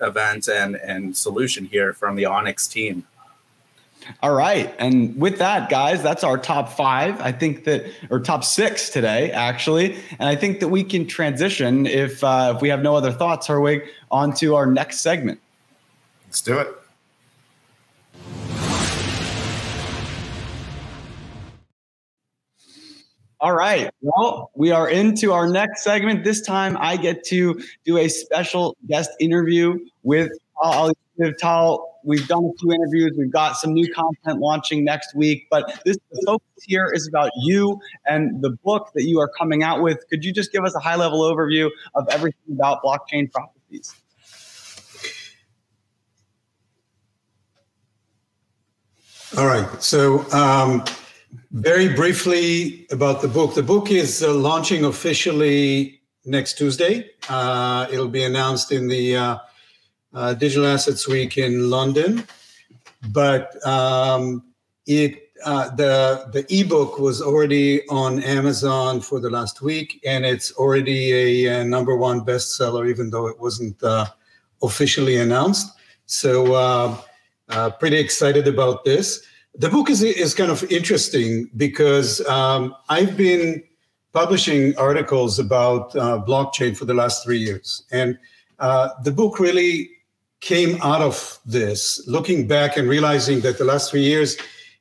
event 0.00 0.48
and 0.48 0.76
and 0.76 1.16
solution 1.16 1.66
here 1.66 1.92
from 1.92 2.16
the 2.16 2.24
Onyx 2.24 2.66
team. 2.66 3.06
All 4.22 4.34
right. 4.34 4.74
And 4.78 5.18
with 5.20 5.38
that, 5.38 5.70
guys, 5.70 6.02
that's 6.02 6.24
our 6.24 6.38
top 6.38 6.68
five. 6.68 7.20
I 7.20 7.32
think 7.32 7.64
that, 7.64 7.86
or 8.10 8.20
top 8.20 8.44
six 8.44 8.90
today, 8.90 9.30
actually. 9.30 9.96
And 10.18 10.28
I 10.28 10.36
think 10.36 10.60
that 10.60 10.68
we 10.68 10.84
can 10.84 11.06
transition, 11.06 11.86
if, 11.86 12.22
uh, 12.22 12.54
if 12.56 12.62
we 12.62 12.68
have 12.68 12.82
no 12.82 12.96
other 12.96 13.12
thoughts, 13.12 13.46
Herwig, 13.46 13.86
onto 14.10 14.54
our 14.54 14.66
next 14.66 15.00
segment. 15.00 15.40
Let's 16.26 16.42
do 16.42 16.58
it. 16.58 16.68
All 23.40 23.52
right. 23.52 23.90
Well, 24.00 24.50
we 24.54 24.70
are 24.70 24.88
into 24.88 25.32
our 25.34 25.46
next 25.46 25.84
segment. 25.84 26.24
This 26.24 26.40
time 26.40 26.78
I 26.80 26.96
get 26.96 27.24
to 27.24 27.60
do 27.84 27.98
a 27.98 28.08
special 28.08 28.74
guest 28.88 29.10
interview 29.20 29.78
with 30.02 30.30
Tal. 30.62 30.92
Tal 31.38 31.93
We've 32.04 32.26
done 32.28 32.44
a 32.44 32.58
few 32.60 32.72
interviews. 32.72 33.12
We've 33.16 33.32
got 33.32 33.56
some 33.56 33.72
new 33.72 33.92
content 33.92 34.40
launching 34.40 34.84
next 34.84 35.14
week. 35.14 35.46
But 35.50 35.80
this 35.84 35.96
the 36.10 36.22
focus 36.26 36.64
here 36.66 36.90
is 36.92 37.08
about 37.08 37.30
you 37.36 37.80
and 38.06 38.42
the 38.42 38.50
book 38.50 38.90
that 38.94 39.04
you 39.04 39.20
are 39.20 39.28
coming 39.28 39.62
out 39.62 39.82
with. 39.82 39.98
Could 40.10 40.24
you 40.24 40.32
just 40.32 40.52
give 40.52 40.64
us 40.64 40.74
a 40.74 40.80
high 40.80 40.96
level 40.96 41.20
overview 41.20 41.70
of 41.94 42.06
everything 42.10 42.54
about 42.54 42.82
blockchain 42.82 43.32
prophecies? 43.32 43.94
All 49.36 49.46
right. 49.46 49.82
So, 49.82 50.30
um, 50.30 50.84
very 51.50 51.88
briefly 51.88 52.86
about 52.90 53.20
the 53.20 53.28
book. 53.28 53.54
The 53.54 53.62
book 53.62 53.90
is 53.90 54.22
uh, 54.22 54.32
launching 54.32 54.84
officially 54.84 56.00
next 56.24 56.56
Tuesday. 56.56 57.10
Uh, 57.28 57.86
it'll 57.90 58.08
be 58.08 58.22
announced 58.22 58.70
in 58.70 58.86
the 58.88 59.16
uh, 59.16 59.38
uh, 60.14 60.34
Digital 60.34 60.66
Assets 60.66 61.08
Week 61.08 61.36
in 61.38 61.70
London, 61.70 62.24
but 63.10 63.54
um, 63.66 64.42
it 64.86 65.20
uh, 65.44 65.74
the 65.74 66.30
the 66.32 66.46
ebook 66.48 66.98
was 66.98 67.20
already 67.20 67.86
on 67.88 68.22
Amazon 68.22 69.00
for 69.00 69.20
the 69.20 69.28
last 69.30 69.60
week, 69.60 70.00
and 70.06 70.24
it's 70.24 70.52
already 70.52 71.46
a, 71.46 71.60
a 71.60 71.64
number 71.64 71.96
one 71.96 72.20
bestseller, 72.20 72.88
even 72.88 73.10
though 73.10 73.26
it 73.26 73.38
wasn't 73.38 73.82
uh, 73.82 74.06
officially 74.62 75.16
announced. 75.16 75.76
So, 76.06 76.54
uh, 76.54 76.96
uh, 77.48 77.70
pretty 77.70 77.98
excited 77.98 78.48
about 78.48 78.84
this. 78.84 79.22
The 79.54 79.68
book 79.68 79.90
is 79.90 80.02
is 80.02 80.34
kind 80.34 80.50
of 80.50 80.62
interesting 80.72 81.50
because 81.56 82.24
um, 82.26 82.74
I've 82.88 83.16
been 83.16 83.62
publishing 84.14 84.76
articles 84.78 85.38
about 85.38 85.94
uh, 85.96 86.22
blockchain 86.26 86.76
for 86.76 86.84
the 86.86 86.94
last 86.94 87.24
three 87.24 87.38
years. 87.38 87.82
And 87.90 88.16
uh, 88.60 88.90
the 89.02 89.10
book 89.10 89.40
really 89.40 89.90
came 90.44 90.78
out 90.82 91.00
of 91.00 91.38
this, 91.46 92.06
looking 92.06 92.46
back 92.46 92.76
and 92.76 92.86
realizing 92.86 93.40
that 93.40 93.56
the 93.56 93.64
last 93.64 93.90
three 93.90 94.02
years 94.02 94.36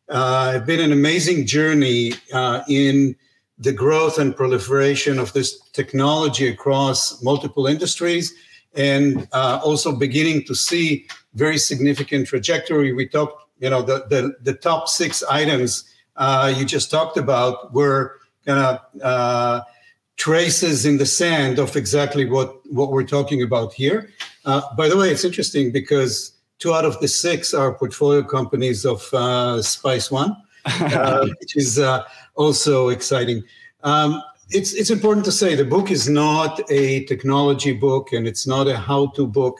uh, 0.09 0.51
have 0.51 0.65
been 0.65 0.81
an 0.81 0.91
amazing 0.91 1.45
journey 1.45 2.11
uh, 2.33 2.61
in 2.67 3.15
the 3.57 3.71
growth 3.71 4.19
and 4.19 4.35
proliferation 4.35 5.17
of 5.17 5.31
this 5.31 5.61
technology 5.71 6.49
across 6.49 7.23
multiple 7.23 7.65
industries 7.65 8.33
and 8.75 9.25
uh, 9.31 9.61
also 9.63 9.95
beginning 9.95 10.43
to 10.43 10.53
see 10.53 11.07
very 11.35 11.57
significant 11.57 12.27
trajectory. 12.27 12.91
We 12.91 13.07
talked, 13.07 13.41
you 13.59 13.69
know, 13.69 13.81
the, 13.81 14.05
the, 14.09 14.35
the 14.41 14.55
top 14.55 14.89
six 14.89 15.23
items 15.23 15.89
uh, 16.17 16.53
you 16.57 16.65
just 16.65 16.91
talked 16.91 17.15
about 17.15 17.73
were 17.73 18.17
kind 18.45 18.59
of 18.59 19.01
uh, 19.01 19.61
traces 20.17 20.85
in 20.85 20.97
the 20.97 21.05
sand 21.05 21.57
of 21.57 21.77
exactly 21.77 22.25
what, 22.25 22.53
what 22.69 22.91
we're 22.91 23.07
talking 23.07 23.41
about 23.41 23.71
here. 23.71 24.09
Uh, 24.45 24.61
by 24.75 24.89
the 24.89 24.97
way, 24.97 25.09
it's 25.09 25.23
interesting 25.23 25.71
because 25.71 26.33
two 26.59 26.73
out 26.73 26.85
of 26.85 26.99
the 26.99 27.07
six 27.07 27.53
are 27.53 27.73
portfolio 27.73 28.23
companies 28.23 28.85
of 28.85 29.07
uh, 29.13 29.61
Spice 29.61 30.11
One, 30.11 30.35
uh, 30.65 31.27
which 31.39 31.55
is 31.55 31.79
uh, 31.79 32.03
also 32.35 32.89
exciting. 32.89 33.43
Um, 33.83 34.21
it's, 34.49 34.73
it's 34.73 34.89
important 34.89 35.25
to 35.25 35.31
say 35.31 35.55
the 35.55 35.65
book 35.65 35.91
is 35.91 36.07
not 36.07 36.61
a 36.69 37.05
technology 37.05 37.73
book 37.73 38.13
and 38.13 38.27
it's 38.27 38.45
not 38.45 38.67
a 38.67 38.77
how 38.77 39.07
to 39.07 39.25
book 39.25 39.57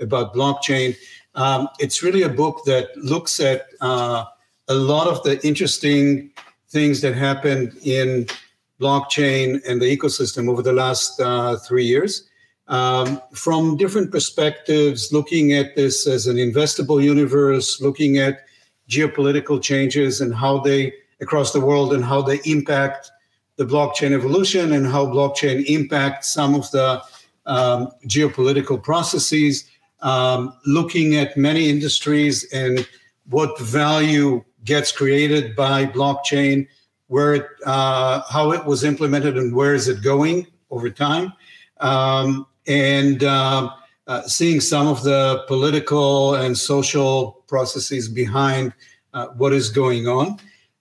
about 0.00 0.34
blockchain. 0.34 0.96
Um, 1.34 1.68
it's 1.78 2.02
really 2.02 2.22
a 2.22 2.28
book 2.28 2.62
that 2.66 2.96
looks 2.96 3.40
at 3.40 3.66
uh, 3.80 4.24
a 4.68 4.74
lot 4.74 5.06
of 5.06 5.22
the 5.22 5.44
interesting 5.46 6.30
things 6.70 7.00
that 7.00 7.14
happened 7.14 7.76
in 7.82 8.26
blockchain 8.80 9.62
and 9.66 9.80
the 9.80 9.96
ecosystem 9.96 10.48
over 10.48 10.62
the 10.62 10.72
last 10.72 11.20
uh, 11.20 11.56
three 11.56 11.84
years. 11.84 12.28
Um, 12.68 13.20
from 13.32 13.76
different 13.76 14.10
perspectives, 14.10 15.12
looking 15.12 15.52
at 15.52 15.76
this 15.76 16.06
as 16.06 16.26
an 16.26 16.36
investable 16.36 17.02
universe, 17.02 17.80
looking 17.80 18.18
at 18.18 18.44
geopolitical 18.88 19.62
changes 19.62 20.20
and 20.20 20.34
how 20.34 20.58
they 20.58 20.92
across 21.20 21.52
the 21.52 21.60
world 21.60 21.92
and 21.92 22.04
how 22.04 22.22
they 22.22 22.40
impact 22.44 23.10
the 23.56 23.64
blockchain 23.64 24.12
evolution 24.12 24.72
and 24.72 24.86
how 24.86 25.06
blockchain 25.06 25.64
impacts 25.66 26.32
some 26.32 26.54
of 26.54 26.70
the 26.72 27.02
um, 27.46 27.90
geopolitical 28.06 28.82
processes, 28.82 29.68
um, 30.02 30.52
looking 30.66 31.16
at 31.16 31.36
many 31.36 31.70
industries 31.70 32.52
and 32.52 32.86
what 33.30 33.58
value 33.60 34.44
gets 34.64 34.92
created 34.92 35.56
by 35.56 35.86
blockchain, 35.86 36.66
where 37.06 37.34
it, 37.34 37.46
uh, 37.64 38.20
how 38.28 38.50
it 38.52 38.64
was 38.64 38.84
implemented 38.84 39.38
and 39.38 39.54
where 39.54 39.74
is 39.74 39.88
it 39.88 40.02
going 40.02 40.46
over 40.70 40.90
time, 40.90 41.32
um, 41.80 42.46
and 42.66 43.22
uh, 43.24 43.70
uh, 44.06 44.22
seeing 44.22 44.60
some 44.60 44.86
of 44.86 45.02
the 45.02 45.44
political 45.48 46.34
and 46.34 46.56
social 46.56 47.42
processes 47.46 48.08
behind 48.08 48.72
uh, 49.14 49.28
what 49.36 49.52
is 49.52 49.68
going 49.68 50.06
on. 50.06 50.38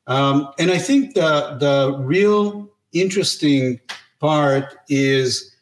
Um, 0.08 0.50
and 0.60 0.72
I 0.72 0.78
think 0.78 1.16
the 1.16 1.58
the 1.60 1.98
real 2.00 2.70
interesting 2.94 3.80
part 4.20 4.76
is 4.90 5.56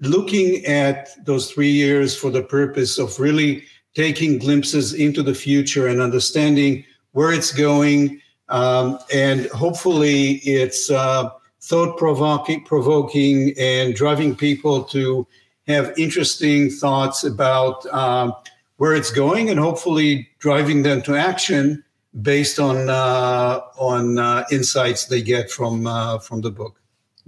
looking 0.00 0.64
at 0.64 1.08
those 1.26 1.50
three 1.50 1.70
years 1.70 2.16
for 2.16 2.30
the 2.30 2.42
purpose 2.42 2.98
of 2.98 3.18
really 3.20 3.64
taking 3.94 4.38
glimpses 4.38 4.94
into 4.94 5.22
the 5.22 5.34
future 5.34 5.86
and 5.88 6.00
understanding 6.00 6.84
where 7.12 7.32
it's 7.32 7.52
going. 7.52 8.20
Um, 8.48 8.98
and 9.12 9.46
hopefully 9.46 10.36
it's 10.44 10.90
uh, 10.90 11.30
thought 11.60 11.98
provoking 11.98 13.54
and 13.58 13.94
driving 13.94 14.34
people 14.34 14.82
to 14.84 15.26
have 15.66 15.92
interesting 15.98 16.70
thoughts 16.70 17.24
about 17.24 17.86
um, 17.86 18.34
where 18.76 18.94
it's 18.94 19.10
going 19.10 19.50
and 19.50 19.60
hopefully 19.60 20.28
driving 20.38 20.82
them 20.82 21.02
to 21.02 21.14
action 21.14 21.84
based 22.22 22.58
on 22.58 22.88
uh, 22.88 23.60
on 23.78 24.18
uh, 24.18 24.44
insights 24.50 25.06
they 25.06 25.22
get 25.22 25.50
from 25.50 25.86
uh, 25.86 26.18
from 26.18 26.40
the 26.40 26.50
book. 26.50 26.79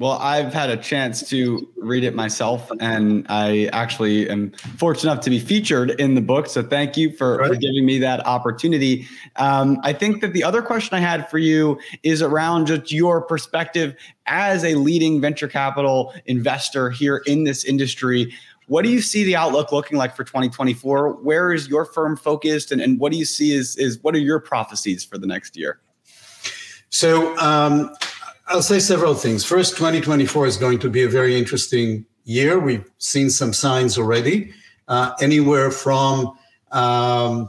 Well, 0.03 0.19
I've 0.21 0.53
had 0.53 0.69
a 0.69 0.77
chance 0.77 1.29
to 1.29 1.71
read 1.77 2.03
it 2.03 2.13
myself, 2.13 2.73
and 2.81 3.25
I 3.29 3.71
actually 3.73 4.29
am 4.29 4.51
fortunate 4.77 5.13
enough 5.13 5.23
to 5.23 5.31
be 5.31 5.39
featured 5.39 5.91
in 5.93 6.17
the 6.17 6.21
book. 6.21 6.49
So, 6.49 6.61
thank 6.61 6.97
you 6.97 7.13
for, 7.13 7.37
right. 7.37 7.47
for 7.47 7.55
giving 7.55 7.87
me 7.87 8.01
that 8.01 8.27
opportunity. 8.27 9.07
Um, 9.37 9.79
I 9.85 9.93
think 9.93 10.21
that 10.23 10.33
the 10.33 10.43
other 10.43 10.61
question 10.61 10.97
I 10.97 11.01
had 11.01 11.31
for 11.31 11.39
you 11.39 11.79
is 12.03 12.21
around 12.21 12.67
just 12.67 12.91
your 12.91 13.23
perspective 13.23 13.95
as 14.27 14.65
a 14.65 14.75
leading 14.75 15.21
venture 15.21 15.47
capital 15.47 16.13
investor 16.27 16.91
here 16.91 17.19
in 17.19 17.45
this 17.45 17.65
industry. 17.65 18.35
What 18.67 18.83
do 18.83 18.91
you 18.91 19.03
see 19.03 19.23
the 19.23 19.37
outlook 19.37 19.71
looking 19.71 19.99
like 19.99 20.17
for 20.17 20.25
2024? 20.25 21.23
Where 21.23 21.53
is 21.53 21.69
your 21.69 21.85
firm 21.85 22.17
focused, 22.17 22.73
and, 22.73 22.81
and 22.81 22.99
what 22.99 23.13
do 23.13 23.19
you 23.19 23.25
see 23.25 23.53
is, 23.53 23.77
is 23.77 24.03
what 24.03 24.17
are 24.17 24.19
your 24.19 24.41
prophecies 24.41 25.05
for 25.05 25.17
the 25.17 25.29
next 25.29 25.57
year? 25.57 25.79
So, 26.89 27.39
um, 27.39 27.95
I'll 28.49 28.63
say 28.63 28.81
several 28.81 29.15
things. 29.15 29.45
First, 29.45 29.77
2024 29.77 30.47
is 30.47 30.57
going 30.57 30.79
to 30.81 30.91
be 30.91 31.03
a 31.03 31.09
very 31.09 31.39
interesting 31.39 32.05
year. 32.25 32.59
We've 32.59 32.85
seen 32.99 33.31
some 33.31 33.53
signs 33.53 33.97
already, 33.97 34.53
uh, 34.89 35.13
anywhere 35.21 35.71
from 35.71 36.37
um, 36.73 37.49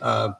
uh, 0.00 0.32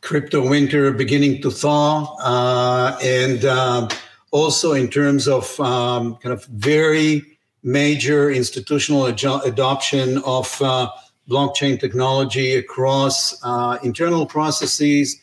crypto 0.00 0.48
winter 0.48 0.92
beginning 0.92 1.42
to 1.42 1.50
thaw, 1.50 2.16
uh, 2.20 2.98
and 3.02 3.44
um, 3.44 3.88
also 4.30 4.72
in 4.72 4.88
terms 4.88 5.26
of 5.26 5.58
um, 5.60 6.16
kind 6.16 6.32
of 6.32 6.44
very 6.46 7.38
major 7.62 8.30
institutional 8.30 9.08
ad- 9.08 9.24
adoption 9.44 10.18
of 10.24 10.60
uh, 10.62 10.88
blockchain 11.28 11.78
technology 11.78 12.54
across 12.54 13.42
uh, 13.44 13.78
internal 13.82 14.24
processes. 14.24 15.20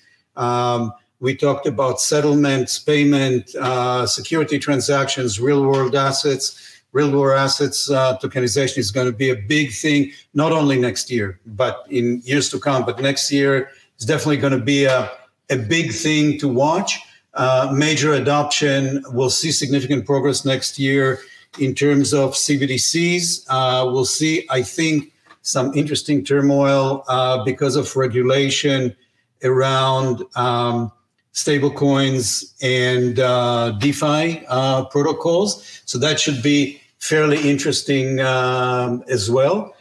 We 1.22 1.36
talked 1.36 1.68
about 1.68 2.00
settlements, 2.00 2.80
payment, 2.80 3.54
uh, 3.56 4.06
security 4.06 4.58
transactions, 4.58 5.40
real 5.40 5.64
world 5.64 5.96
assets. 5.96 6.66
Real 6.92 7.12
world 7.12 7.38
assets 7.38 7.92
uh, 7.92 8.18
tokenization 8.18 8.78
is 8.78 8.90
going 8.90 9.06
to 9.06 9.14
be 9.14 9.30
a 9.30 9.36
big 9.36 9.72
thing, 9.72 10.12
not 10.34 10.52
only 10.52 10.80
next 10.80 11.12
year, 11.12 11.40
but 11.46 11.86
in 11.90 12.22
years 12.24 12.50
to 12.50 12.60
come. 12.60 12.86
But 12.86 13.00
next 13.02 13.32
year 13.32 13.70
is 14.00 14.06
definitely 14.06 14.38
going 14.38 14.58
to 14.58 14.64
be 14.64 14.86
a, 14.86 15.12
a 15.50 15.58
big 15.58 15.92
thing 15.92 16.40
to 16.40 16.48
watch. 16.48 17.00
Uh, 17.36 17.72
major 17.76 18.14
adoption. 18.14 19.04
We'll 19.10 19.30
see 19.30 19.52
significant 19.52 20.06
progress 20.06 20.46
next 20.46 20.80
year 20.80 21.20
in 21.60 21.76
terms 21.76 22.14
of 22.14 22.32
CBDCs. 22.32 23.46
Uh, 23.50 23.92
we'll 23.92 24.06
see, 24.06 24.48
I 24.50 24.64
think, 24.64 25.12
some 25.42 25.74
interesting 25.76 26.24
turmoil 26.24 27.04
uh, 27.08 27.44
because 27.44 27.76
of 27.76 27.96
regulation 27.96 28.96
around 29.44 30.24
um, 30.36 30.92
stablecoins 31.34 32.54
and 32.62 33.20
uh, 33.20 33.72
DeFi 33.80 34.44
uh, 34.48 34.86
protocols. 34.86 35.82
So 35.86 35.98
that 36.00 36.20
should 36.20 36.42
be 36.42 36.82
fairly 37.00 37.50
interesting 37.50 38.20
um, 38.20 39.04
as 39.08 39.30
well. 39.32 39.76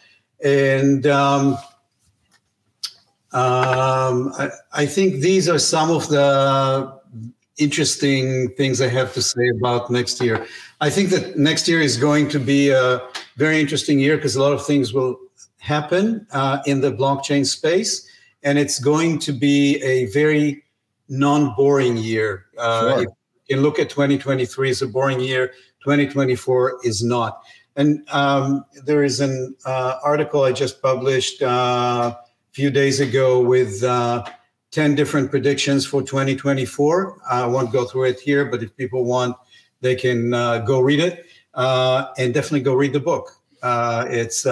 And 0.44 1.06
um, 1.06 1.54
um, 3.32 4.32
I, 4.38 4.50
I, 4.72 4.86
think 4.86 5.20
these 5.20 5.48
are 5.48 5.58
some 5.58 5.90
of 5.90 6.08
the 6.08 6.98
interesting 7.58 8.54
things 8.54 8.80
I 8.80 8.86
have 8.88 9.12
to 9.14 9.22
say 9.22 9.48
about 9.48 9.90
next 9.90 10.20
year. 10.20 10.46
I 10.80 10.90
think 10.90 11.10
that 11.10 11.36
next 11.36 11.66
year 11.66 11.80
is 11.80 11.96
going 11.96 12.28
to 12.28 12.38
be 12.38 12.70
a 12.70 13.00
very 13.36 13.60
interesting 13.60 13.98
year 13.98 14.16
because 14.16 14.36
a 14.36 14.42
lot 14.42 14.52
of 14.52 14.64
things 14.64 14.94
will 14.94 15.18
happen 15.58 16.26
uh, 16.30 16.60
in 16.66 16.80
the 16.80 16.92
blockchain 16.92 17.44
space. 17.44 18.08
And 18.44 18.58
it's 18.58 18.78
going 18.78 19.18
to 19.20 19.32
be 19.32 19.82
a 19.82 20.06
very 20.06 20.62
non-boring 21.08 21.96
year. 21.96 22.46
Uh, 22.56 22.80
sure. 22.80 23.00
You 23.00 23.08
can 23.56 23.62
look 23.62 23.78
at 23.78 23.88
2023 23.90 24.70
as 24.70 24.82
a 24.82 24.86
boring 24.86 25.20
year. 25.20 25.48
2024 25.82 26.80
is 26.84 27.02
not. 27.02 27.42
And 27.76 28.06
um, 28.10 28.64
there 28.84 29.04
is 29.04 29.20
an 29.20 29.54
uh, 29.64 29.98
article 30.02 30.42
I 30.42 30.52
just 30.52 30.82
published 30.82 31.42
uh, 31.42 32.14
a 32.16 32.18
few 32.52 32.70
days 32.70 33.00
ago 33.00 33.40
with 33.40 33.82
uh, 33.84 34.24
10 34.72 34.96
different 34.96 35.30
predictions 35.30 35.86
for 35.86 36.02
2024. 36.02 37.18
I 37.30 37.46
won't 37.46 37.72
go 37.72 37.84
through 37.84 38.04
it 38.04 38.20
here, 38.20 38.46
but 38.46 38.62
if 38.62 38.76
people 38.76 39.04
want, 39.04 39.36
they 39.80 39.94
can 39.94 40.34
uh, 40.34 40.58
go 40.58 40.80
read 40.80 40.98
it 40.98 41.26
uh, 41.54 42.08
and 42.18 42.34
definitely 42.34 42.62
go 42.62 42.74
read 42.74 42.92
the 42.92 43.00
book. 43.00 43.30
it's 43.62 44.42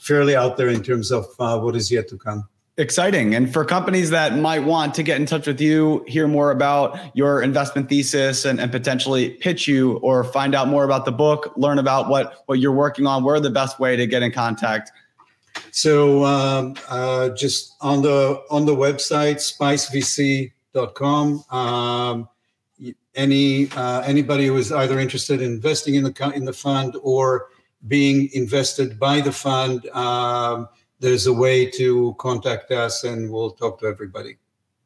fairly 0.00 0.34
out 0.34 0.56
there 0.56 0.68
in 0.68 0.82
terms 0.82 1.12
of 1.12 1.26
what 1.38 1.76
is 1.76 1.90
yet 1.90 2.08
to 2.08 2.18
come 2.18 2.48
exciting. 2.78 3.34
And 3.34 3.52
for 3.52 3.64
companies 3.64 4.10
that 4.10 4.38
might 4.38 4.60
want 4.60 4.94
to 4.94 5.02
get 5.02 5.20
in 5.20 5.26
touch 5.26 5.46
with 5.46 5.60
you, 5.60 6.04
hear 6.08 6.26
more 6.26 6.50
about 6.50 6.98
your 7.14 7.42
investment 7.42 7.88
thesis 7.88 8.44
and, 8.44 8.60
and 8.60 8.72
potentially 8.72 9.30
pitch 9.30 9.68
you 9.68 9.98
or 9.98 10.24
find 10.24 10.54
out 10.54 10.68
more 10.68 10.84
about 10.84 11.04
the 11.04 11.12
book, 11.12 11.52
learn 11.56 11.78
about 11.78 12.08
what, 12.08 12.42
what 12.46 12.58
you're 12.58 12.72
working 12.72 13.06
on, 13.06 13.24
where 13.24 13.38
the 13.40 13.50
best 13.50 13.78
way 13.78 13.96
to 13.96 14.06
get 14.06 14.22
in 14.22 14.32
contact? 14.32 14.90
So 15.70 16.24
um, 16.24 16.74
uh, 16.88 17.30
just 17.30 17.76
on 17.80 18.02
the 18.02 18.42
on 18.50 18.66
the 18.66 18.74
website 18.74 19.36
spicevc.com, 19.36 21.44
um, 21.50 22.28
any 23.14 23.70
uh, 23.72 24.00
anybody 24.02 24.46
who 24.46 24.56
is 24.56 24.72
either 24.72 24.98
interested 24.98 25.40
in 25.40 25.52
investing 25.52 25.94
in 25.94 26.04
the 26.04 26.32
in 26.34 26.44
the 26.44 26.52
fund 26.52 26.96
or 27.02 27.48
being 27.88 28.30
invested 28.32 28.98
by 28.98 29.20
the 29.20 29.32
fund, 29.32 29.86
um, 29.88 30.68
there's 31.02 31.26
a 31.26 31.32
way 31.32 31.66
to 31.66 32.14
contact 32.18 32.70
us, 32.70 33.04
and 33.04 33.30
we'll 33.30 33.50
talk 33.50 33.80
to 33.80 33.86
everybody. 33.86 34.38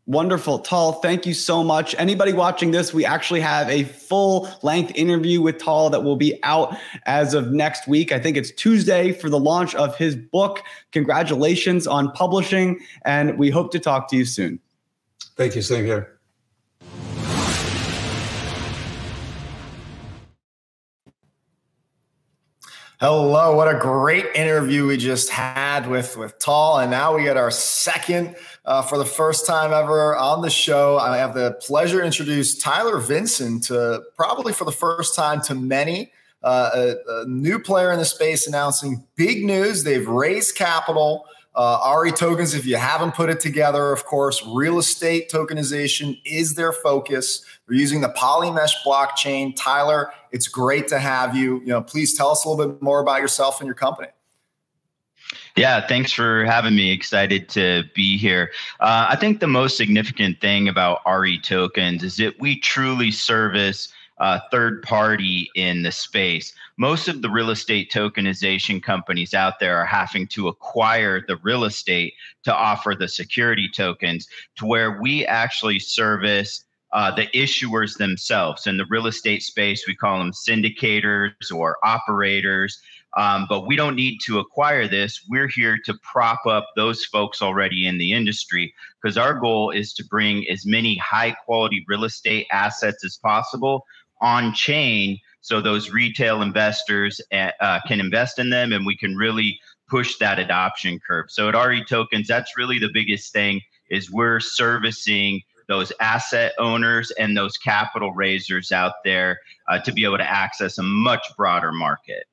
Wonderful. 0.07 0.61
Tal, 0.61 0.93
thank 0.93 1.27
you 1.27 1.35
so 1.35 1.63
much. 1.63 1.95
Anybody 1.99 2.33
watching 2.33 2.71
this, 2.71 2.95
we 2.95 3.05
actually 3.05 3.41
have 3.41 3.69
a 3.69 3.85
full 3.85 4.49
length 4.63 4.93
interview 4.95 5.43
with 5.43 5.59
Tal 5.59 5.91
that 5.91 6.05
will 6.05 6.17
be 6.17 6.39
out 6.43 6.77
as 7.05 7.35
of 7.35 7.51
next 7.51 7.87
week. 7.87 8.13
I 8.13 8.19
think 8.19 8.37
it's 8.37 8.53
Tuesday 8.53 9.13
for 9.13 9.29
the 9.29 9.39
launch 9.39 9.75
of 9.75 9.97
his 9.97 10.17
book. 10.17 10.63
Congratulations 10.93 11.87
on 11.87 12.13
publishing, 12.13 12.81
and 13.05 13.37
we 13.37 13.51
hope 13.51 13.71
to 13.73 13.79
talk 13.79 14.09
to 14.11 14.17
you 14.17 14.25
soon. 14.25 14.59
Thank 15.37 15.55
you. 15.55 15.61
Same 15.61 15.85
here. 15.85 16.16
Hello, 22.99 23.55
what 23.55 23.69
a 23.69 23.79
great 23.79 24.25
interview 24.35 24.87
we 24.87 24.97
just 24.97 25.29
had 25.29 25.87
with 25.87 26.17
with 26.17 26.39
Tal, 26.39 26.79
and 26.79 26.91
now 26.91 27.15
we 27.15 27.25
get 27.25 27.37
our 27.37 27.51
second 27.51 28.35
uh, 28.65 28.81
for 28.81 28.97
the 28.97 29.05
first 29.05 29.47
time 29.47 29.75
ever 29.75 30.17
on 30.17 30.41
the 30.41 30.49
show. 30.49 30.97
I 30.97 31.19
have 31.19 31.35
the 31.35 31.59
pleasure 31.61 32.01
to 32.01 32.07
introduce 32.07 32.57
Tyler 32.57 32.99
Vinson 32.99 33.61
to 33.63 34.03
probably 34.17 34.55
for 34.55 34.65
the 34.65 34.73
first 34.73 35.15
time 35.15 35.43
to 35.43 35.55
many. 35.55 36.11
Uh, 36.43 36.71
a, 36.75 37.21
a, 37.21 37.27
new 37.27 37.59
player 37.59 37.93
in 37.93 37.99
the 37.99 38.05
space 38.07 38.47
announcing 38.47 39.05
big 39.15 39.45
news. 39.45 39.85
They've 39.85 40.09
raised 40.09 40.55
capital. 40.55 41.27
Uh, 41.57 41.97
REtokens, 41.97 42.55
if 42.55 42.67
you 42.67 42.77
haven't 42.77 43.15
put 43.15 43.31
it 43.31 43.41
together, 43.41 43.91
of 43.91 44.05
course, 44.05 44.45
real 44.47 44.79
estate 44.79 45.31
tokenization 45.31 46.21
is 46.27 46.55
their 46.55 46.71
focus. 46.71 47.43
They're 47.67 47.79
using 47.79 48.03
the 48.03 48.11
Polymesh 48.11 48.73
blockchain. 48.85 49.55
Tyler, 49.57 50.13
it's 50.33 50.49
great 50.49 50.87
to 50.89 50.99
have 50.99 51.35
you. 51.35 51.61
You 51.61 51.69
know, 51.69 51.81
please 51.81 52.13
tell 52.13 52.29
us 52.29 52.45
a 52.45 52.49
little 52.51 52.73
bit 52.73 52.83
more 52.83 53.01
about 53.01 53.23
yourself 53.23 53.61
and 53.61 53.67
your 53.67 53.75
company. 53.75 54.09
Yeah, 55.57 55.87
thanks 55.87 56.13
for 56.13 56.45
having 56.45 56.77
me. 56.77 56.93
Excited 56.93 57.49
to 57.51 57.85
be 57.95 58.19
here. 58.19 58.53
Uh, 58.81 59.07
I 59.09 59.17
think 59.17 59.41
the 59.41 59.47
most 59.47 59.79
significant 59.79 60.43
thing 60.43 60.69
about 60.69 61.03
REtokens 61.07 62.03
is 62.03 62.19
that 62.19 62.39
we 62.39 62.61
truly 62.61 63.11
service 63.11 63.89
uh, 64.19 64.41
third 64.51 64.83
party 64.83 65.51
in 65.55 65.83
the 65.83 65.93
space. 65.93 66.53
Most 66.79 67.09
of 67.09 67.23
the 67.23 67.31
real 67.31 67.51
estate 67.51 67.91
tokenization 67.91 68.83
companies 68.83 69.35
out 69.35 69.61
there 69.61 69.77
are 69.77 69.87
having 69.87 70.27
to 70.29 70.49
acquire 70.49 71.25
the 71.27 71.37
real 71.43 71.65
estate 71.65 72.15
to 72.45 72.55
offer 72.55 72.95
the 72.95 73.09
security 73.09 73.69
tokens, 73.69 74.27
to 74.57 74.67
where 74.67 75.01
we 75.01 75.27
actually 75.27 75.79
service 75.79 76.65
uh, 76.93 77.11
the 77.11 77.27
issuers 77.29 77.99
themselves. 77.99 78.67
In 78.67 78.77
the 78.77 78.87
real 78.89 79.07
estate 79.07 79.43
space, 79.43 79.87
we 79.87 79.95
call 79.95 80.19
them 80.19 80.33
syndicators 80.33 81.33
or 81.55 81.77
operators. 81.83 82.81
Um, 83.17 83.47
but 83.49 83.67
we 83.67 83.77
don't 83.77 83.97
need 83.97 84.19
to 84.27 84.39
acquire 84.39 84.87
this. 84.87 85.25
We're 85.29 85.49
here 85.49 85.79
to 85.87 85.95
prop 86.03 86.45
up 86.47 86.69
those 86.77 87.05
folks 87.07 87.41
already 87.41 87.87
in 87.87 87.97
the 87.97 88.13
industry 88.13 88.75
because 89.01 89.17
our 89.17 89.33
goal 89.33 89.71
is 89.71 89.95
to 89.95 90.05
bring 90.05 90.47
as 90.49 90.67
many 90.67 90.97
high 90.99 91.33
quality 91.33 91.83
real 91.89 92.05
estate 92.05 92.47
assets 92.53 93.05
as 93.05 93.17
possible 93.17 93.85
on 94.21 94.53
chain 94.55 95.19
so 95.47 95.61
those 95.61 95.91
retail 95.91 96.43
investors 96.43 97.21
uh, 97.33 97.53
uh, 97.61 97.79
can 97.87 98.01
invest 98.01 98.41
in 98.41 98.51
them 98.51 98.73
and 98.73 98.85
we 98.85 98.97
can 98.97 99.15
really 99.15 99.61
push 99.89 100.19
that 100.19 100.41
adoption 100.41 100.99
curve. 101.07 101.27
So 101.29 101.49
at 101.49 101.55
REtokens, 101.55 102.27
that's 102.27 102.57
really 102.57 102.81
the 102.81 102.91
biggest 102.93 103.33
thing 103.33 103.61
is 103.89 104.11
we're 104.11 104.41
servicing 104.41 105.41
those 105.69 105.93
asset 106.01 106.53
owners 106.59 107.13
and 107.13 107.37
those 107.37 107.57
capital 107.59 108.13
raisers 108.13 108.73
out 108.73 108.95
there 109.05 109.39
uh, 109.69 109.79
to 109.79 109.93
be 109.93 110.03
able 110.03 110.19
to 110.19 110.29
access 110.29 110.79
a 110.79 110.83
much 110.83 111.25
broader 111.37 111.71
market. 111.71 112.25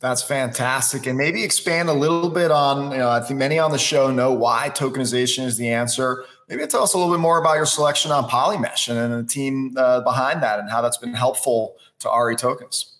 That's 0.00 0.22
fantastic. 0.22 1.06
And 1.06 1.16
maybe 1.16 1.44
expand 1.44 1.88
a 1.88 1.94
little 1.94 2.28
bit 2.28 2.50
on, 2.50 2.90
you 2.92 2.98
know, 2.98 3.08
I 3.08 3.20
think 3.20 3.38
many 3.38 3.58
on 3.58 3.70
the 3.70 3.78
show 3.78 4.10
know 4.10 4.32
why 4.32 4.70
tokenization 4.70 5.44
is 5.44 5.56
the 5.56 5.70
answer. 5.70 6.24
Maybe 6.48 6.64
tell 6.66 6.82
us 6.82 6.94
a 6.94 6.98
little 6.98 7.12
bit 7.12 7.20
more 7.20 7.38
about 7.38 7.54
your 7.54 7.66
selection 7.66 8.12
on 8.12 8.24
Polymesh 8.24 8.88
and, 8.88 8.98
and 8.98 9.24
the 9.24 9.28
team 9.28 9.74
uh, 9.76 10.00
behind 10.00 10.42
that 10.42 10.60
and 10.60 10.70
how 10.70 10.80
that's 10.80 10.96
been 10.96 11.14
helpful 11.14 11.76
to 12.00 12.08
REtokens. 12.08 12.92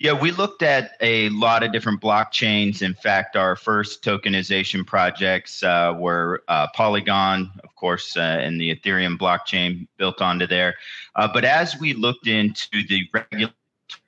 Yeah, 0.00 0.14
we 0.14 0.30
looked 0.30 0.62
at 0.62 0.92
a 1.02 1.28
lot 1.28 1.62
of 1.62 1.72
different 1.72 2.00
blockchains. 2.00 2.80
In 2.80 2.94
fact, 2.94 3.36
our 3.36 3.54
first 3.54 4.02
tokenization 4.02 4.86
projects 4.86 5.62
uh, 5.62 5.94
were 5.94 6.42
uh, 6.48 6.68
Polygon, 6.74 7.50
of 7.62 7.74
course, 7.76 8.16
uh, 8.16 8.20
and 8.20 8.58
the 8.58 8.74
Ethereum 8.74 9.18
blockchain 9.18 9.86
built 9.98 10.22
onto 10.22 10.46
there. 10.46 10.74
Uh, 11.16 11.28
but 11.30 11.44
as 11.44 11.78
we 11.78 11.92
looked 11.92 12.26
into 12.26 12.82
the 12.88 13.06
regular 13.12 13.52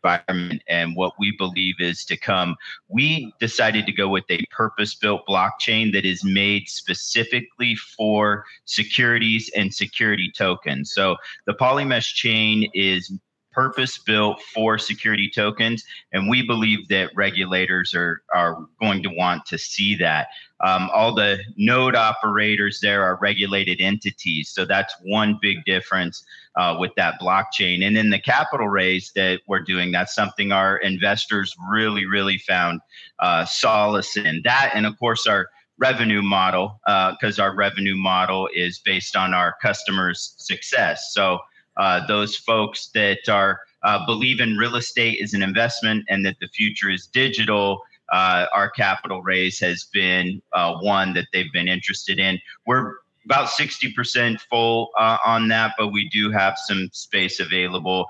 environment 0.03 0.63
and 0.69 0.97
what 0.97 1.13
we 1.19 1.35
believe 1.37 1.75
is 1.79 2.05
to 2.07 2.17
come, 2.17 2.57
we 2.89 3.33
decided 3.41 3.87
to 3.87 3.93
go 3.93 4.09
with 4.09 4.25
a 4.31 4.45
purpose 4.51 4.95
built 4.95 5.27
blockchain 5.29 5.93
that 5.93 6.05
is 6.05 6.25
made 6.25 6.69
specifically 6.69 7.75
for 7.75 8.45
securities 8.65 9.51
and 9.57 9.73
security 9.73 10.31
tokens. 10.37 10.93
So 10.95 11.17
the 11.47 11.55
Polymesh 11.55 12.15
chain 12.15 12.71
is 12.75 13.13
purpose 13.53 13.99
built 13.99 14.41
for 14.55 14.79
security 14.79 15.31
tokens. 15.33 15.85
And 16.13 16.29
we 16.29 16.47
believe 16.47 16.89
that 16.89 17.11
regulators 17.15 17.95
are, 17.95 18.23
are 18.35 18.67
going 18.81 19.03
to 19.03 19.11
want 19.11 19.47
to 19.47 19.59
see 19.59 19.95
that. 19.97 20.29
Um, 20.65 20.91
all 20.93 21.15
the 21.15 21.41
node 21.57 21.97
operators 21.97 22.79
there 22.81 23.03
are 23.03 23.19
regulated 23.21 23.81
entities. 23.81 24.51
So 24.51 24.65
that's 24.65 24.95
one 25.03 25.39
big 25.43 25.65
difference 25.65 26.25
uh, 26.57 26.77
with 26.79 26.93
that 26.97 27.21
blockchain. 27.21 27.85
And 27.85 27.97
then 27.97 28.11
the 28.11 28.21
capital 28.21 28.69
raise 28.69 29.11
that 29.17 29.41
we're 29.49 29.61
doing, 29.61 29.91
that's 29.91 30.15
something 30.15 30.53
our 30.53 30.77
investors 30.79 31.55
really, 31.71 32.07
really 32.07 32.39
found 32.39 32.81
uh, 33.19 33.45
solace 33.45 34.17
in. 34.17 34.41
That, 34.45 34.71
and 34.75 34.87
of 34.87 34.99
course, 34.99 35.27
our 35.27 35.49
revenue 35.79 36.23
model, 36.23 36.81
because 36.87 37.41
uh, 37.41 37.43
our 37.43 37.57
revenue 37.57 37.97
model 37.97 38.49
is 38.55 38.79
based 38.79 39.17
on 39.17 39.35
our 39.35 39.57
customers' 39.61 40.35
success. 40.37 41.11
So 41.13 41.41
uh, 41.77 42.07
those 42.07 42.37
folks 42.37 42.89
that 42.95 43.29
are 43.29 43.61
uh, 43.83 44.05
believe 44.07 44.41
in 44.41 44.57
real 44.57 44.77
estate 44.77 45.21
as 45.23 45.35
an 45.35 45.43
investment 45.43 46.05
and 46.09 46.25
that 46.25 46.37
the 46.41 46.49
future 46.49 46.91
is 46.91 47.07
digital. 47.07 47.83
Uh, 48.13 48.47
our 48.53 48.71
capital 48.71 49.23
raise 49.23 49.59
has 49.59 49.85
been 49.93 50.41
uh, 50.53 50.75
one 50.81 51.15
that 51.15 51.27
they've 51.33 51.53
been 51.53 51.69
interested 51.69 52.19
in. 52.19 52.39
We're 52.67 52.97
about 53.25 53.49
60% 53.49 54.41
full 54.51 54.91
uh, 54.99 55.17
on 55.25 55.49
that, 55.49 55.75
but 55.79 55.89
we 55.89 56.09
do 56.09 56.31
have 56.31 56.59
some 56.59 56.91
space 56.93 57.41
available 57.41 58.07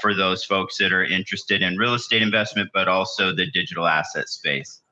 for 0.00 0.14
those 0.14 0.44
folks 0.44 0.76
that 0.78 0.92
are 0.92 1.04
interested 1.04 1.62
in 1.62 1.76
real 1.76 1.94
estate 1.94 2.22
investment, 2.22 2.70
but 2.74 2.88
also 2.88 3.34
the 3.34 3.46
digital 3.52 3.86
asset 3.86 4.28
space. 4.28 4.82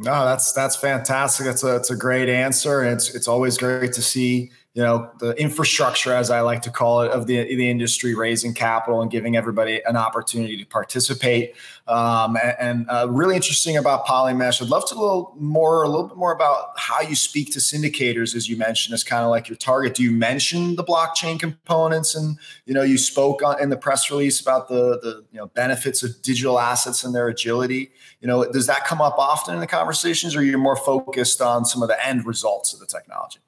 No, 0.00 0.24
that's 0.24 0.52
that's 0.52 0.76
fantastic. 0.76 1.44
That's 1.44 1.64
a 1.64 1.66
that's 1.66 1.90
a 1.90 1.96
great 1.96 2.28
answer, 2.28 2.84
it's 2.84 3.14
it's 3.16 3.26
always 3.26 3.58
great 3.58 3.92
to 3.94 4.02
see 4.02 4.52
you 4.74 4.82
know 4.82 5.10
the 5.18 5.32
infrastructure 5.32 6.12
as 6.12 6.30
i 6.30 6.40
like 6.40 6.62
to 6.62 6.70
call 6.70 7.00
it 7.00 7.10
of 7.10 7.26
the, 7.26 7.42
the 7.56 7.68
industry 7.68 8.14
raising 8.14 8.54
capital 8.54 9.02
and 9.02 9.10
giving 9.10 9.36
everybody 9.36 9.80
an 9.86 9.96
opportunity 9.96 10.56
to 10.56 10.64
participate. 10.64 11.54
Um, 11.86 12.36
and, 12.42 12.56
and 12.60 12.90
uh, 12.90 13.06
really 13.10 13.34
interesting 13.36 13.76
about 13.76 14.04
polymesh. 14.06 14.62
I'd 14.62 14.68
love 14.68 14.86
to 14.88 14.94
know 14.94 15.34
more 15.38 15.82
a 15.82 15.88
little 15.88 16.08
bit 16.08 16.16
more 16.16 16.32
about 16.32 16.72
how 16.76 17.00
you 17.00 17.14
speak 17.14 17.52
to 17.52 17.58
syndicators 17.58 18.34
as 18.34 18.48
you 18.48 18.56
mentioned 18.56 18.94
as 18.94 19.04
kind 19.04 19.24
of 19.24 19.30
like 19.30 19.48
your 19.48 19.56
target. 19.56 19.94
Do 19.94 20.02
you 20.02 20.10
mention 20.10 20.76
the 20.76 20.84
blockchain 20.84 21.40
components? 21.40 22.14
And 22.14 22.38
you 22.66 22.74
know 22.74 22.82
you 22.82 22.98
spoke 22.98 23.42
on, 23.42 23.60
in 23.60 23.70
the 23.70 23.76
press 23.76 24.10
release 24.10 24.40
about 24.40 24.68
the 24.68 24.98
the 25.00 25.24
you 25.32 25.38
know 25.38 25.46
benefits 25.46 26.02
of 26.02 26.20
digital 26.22 26.58
assets 26.58 27.04
and 27.04 27.14
their 27.14 27.28
agility. 27.28 27.90
You 28.20 28.28
know 28.28 28.44
does 28.50 28.66
that 28.66 28.84
come 28.84 29.00
up 29.00 29.18
often 29.18 29.54
in 29.54 29.60
the 29.60 29.66
conversations 29.66 30.36
or 30.36 30.42
you're 30.42 30.58
more 30.58 30.76
focused 30.76 31.40
on 31.40 31.64
some 31.64 31.82
of 31.82 31.88
the 31.88 32.06
end 32.06 32.26
results 32.26 32.74
of 32.74 32.80
the 32.80 32.86
technology 32.86 33.40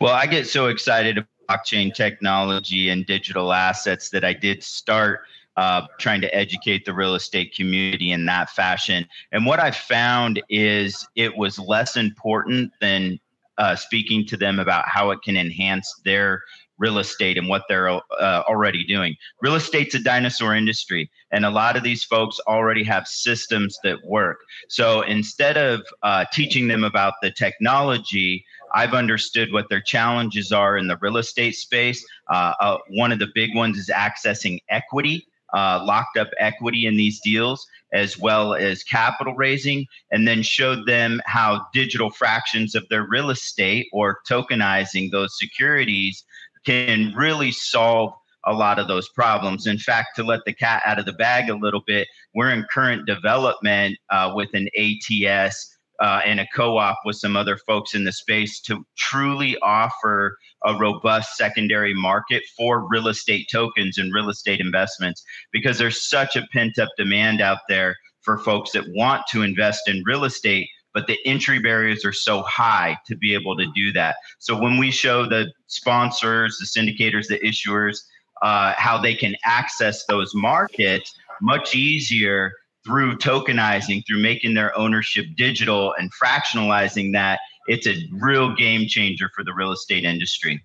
well, 0.00 0.14
I 0.14 0.26
get 0.26 0.46
so 0.46 0.66
excited 0.66 1.18
about 1.18 1.28
blockchain 1.50 1.92
technology 1.92 2.90
and 2.90 3.06
digital 3.06 3.52
assets 3.52 4.08
that 4.10 4.24
I 4.24 4.32
did 4.32 4.62
start 4.62 5.20
uh, 5.56 5.86
trying 5.98 6.20
to 6.20 6.34
educate 6.34 6.84
the 6.84 6.94
real 6.94 7.14
estate 7.14 7.54
community 7.54 8.12
in 8.12 8.24
that 8.26 8.50
fashion. 8.50 9.06
And 9.32 9.44
what 9.44 9.58
I 9.58 9.70
found 9.70 10.42
is 10.48 11.06
it 11.16 11.36
was 11.36 11.58
less 11.58 11.96
important 11.96 12.72
than 12.80 13.18
uh, 13.58 13.76
speaking 13.76 14.24
to 14.26 14.36
them 14.36 14.58
about 14.58 14.88
how 14.88 15.10
it 15.10 15.20
can 15.22 15.36
enhance 15.36 16.00
their 16.04 16.42
real 16.80 16.98
estate 16.98 17.38
and 17.38 17.48
what 17.48 17.62
they're 17.68 17.88
uh, 17.88 18.00
already 18.20 18.84
doing. 18.84 19.14
Real 19.40 19.54
estate's 19.54 19.94
a 19.94 20.02
dinosaur 20.02 20.54
industry, 20.56 21.10
and 21.30 21.44
a 21.44 21.50
lot 21.50 21.76
of 21.76 21.84
these 21.84 22.02
folks 22.02 22.40
already 22.48 22.82
have 22.82 23.06
systems 23.06 23.78
that 23.84 24.04
work. 24.04 24.38
So 24.68 25.02
instead 25.02 25.56
of 25.56 25.82
uh, 26.02 26.24
teaching 26.32 26.66
them 26.66 26.82
about 26.82 27.14
the 27.22 27.30
technology, 27.30 28.44
I've 28.74 28.94
understood 28.94 29.52
what 29.52 29.68
their 29.68 29.80
challenges 29.80 30.52
are 30.52 30.76
in 30.76 30.88
the 30.88 30.96
real 30.96 31.18
estate 31.18 31.54
space. 31.54 32.04
Uh, 32.30 32.54
uh, 32.60 32.78
one 32.88 33.12
of 33.12 33.18
the 33.18 33.28
big 33.34 33.54
ones 33.54 33.76
is 33.76 33.88
accessing 33.88 34.60
equity, 34.68 35.26
uh, 35.52 35.82
locked 35.84 36.16
up 36.16 36.28
equity 36.38 36.86
in 36.86 36.96
these 36.96 37.20
deals, 37.20 37.66
as 37.92 38.16
well 38.18 38.54
as 38.54 38.84
capital 38.84 39.34
raising, 39.34 39.84
and 40.12 40.26
then 40.26 40.42
showed 40.42 40.86
them 40.86 41.20
how 41.26 41.66
digital 41.72 42.10
fractions 42.10 42.74
of 42.74 42.88
their 42.88 43.06
real 43.08 43.30
estate 43.30 43.88
or 43.92 44.20
tokenizing 44.28 45.10
those 45.10 45.36
securities 45.38 46.24
can 46.64 47.12
really 47.16 47.52
solve 47.52 48.12
a 48.46 48.52
lot 48.52 48.78
of 48.78 48.88
those 48.88 49.08
problems. 49.10 49.66
In 49.66 49.78
fact, 49.78 50.16
to 50.16 50.22
let 50.22 50.40
the 50.46 50.54
cat 50.54 50.82
out 50.86 50.98
of 50.98 51.04
the 51.04 51.12
bag 51.12 51.50
a 51.50 51.54
little 51.54 51.82
bit, 51.86 52.08
we're 52.34 52.50
in 52.50 52.64
current 52.70 53.06
development 53.06 53.98
uh, 54.10 54.32
with 54.34 54.48
an 54.54 54.68
ATS 54.78 55.76
uh, 56.00 56.22
and 56.24 56.40
a 56.40 56.46
co-op 56.54 56.98
with 57.04 57.16
some 57.16 57.36
other 57.36 57.58
folks 57.66 57.94
in 57.94 58.04
the 58.04 58.12
space 58.12 58.60
to 58.62 58.84
truly 58.96 59.58
offer 59.58 60.36
a 60.64 60.74
robust 60.74 61.36
secondary 61.36 61.92
market 61.92 62.42
for 62.56 62.88
real 62.88 63.08
estate 63.08 63.46
tokens 63.52 63.98
and 63.98 64.14
real 64.14 64.30
estate 64.30 64.60
investments 64.60 65.22
because 65.52 65.78
there's 65.78 66.08
such 66.08 66.36
a 66.36 66.46
pent-up 66.52 66.88
demand 66.96 67.40
out 67.40 67.58
there 67.68 67.94
for 68.22 68.38
folks 68.38 68.72
that 68.72 68.84
want 68.94 69.22
to 69.30 69.42
invest 69.42 69.88
in 69.88 70.02
real 70.06 70.24
estate 70.24 70.68
but 70.92 71.06
the 71.06 71.18
entry 71.24 71.58
barriers 71.58 72.04
are 72.04 72.12
so 72.12 72.42
high 72.42 72.96
to 73.06 73.16
be 73.16 73.34
able 73.34 73.56
to 73.56 73.66
do 73.74 73.92
that 73.92 74.16
so 74.38 74.60
when 74.60 74.78
we 74.78 74.90
show 74.90 75.26
the 75.26 75.50
sponsors 75.66 76.58
the 76.58 76.80
syndicators 76.80 77.26
the 77.28 77.38
issuers 77.40 77.98
uh, 78.42 78.72
how 78.76 78.96
they 78.96 79.14
can 79.14 79.36
access 79.44 80.06
those 80.06 80.34
markets 80.34 81.14
much 81.42 81.74
easier 81.74 82.52
through 82.84 83.16
tokenizing, 83.16 84.06
through 84.06 84.20
making 84.20 84.54
their 84.54 84.76
ownership 84.76 85.26
digital 85.36 85.94
and 85.98 86.10
fractionalizing 86.12 87.12
that, 87.12 87.40
it's 87.66 87.86
a 87.86 87.94
real 88.12 88.54
game 88.54 88.88
changer 88.88 89.30
for 89.34 89.44
the 89.44 89.52
real 89.52 89.72
estate 89.72 90.04
industry. 90.04 90.64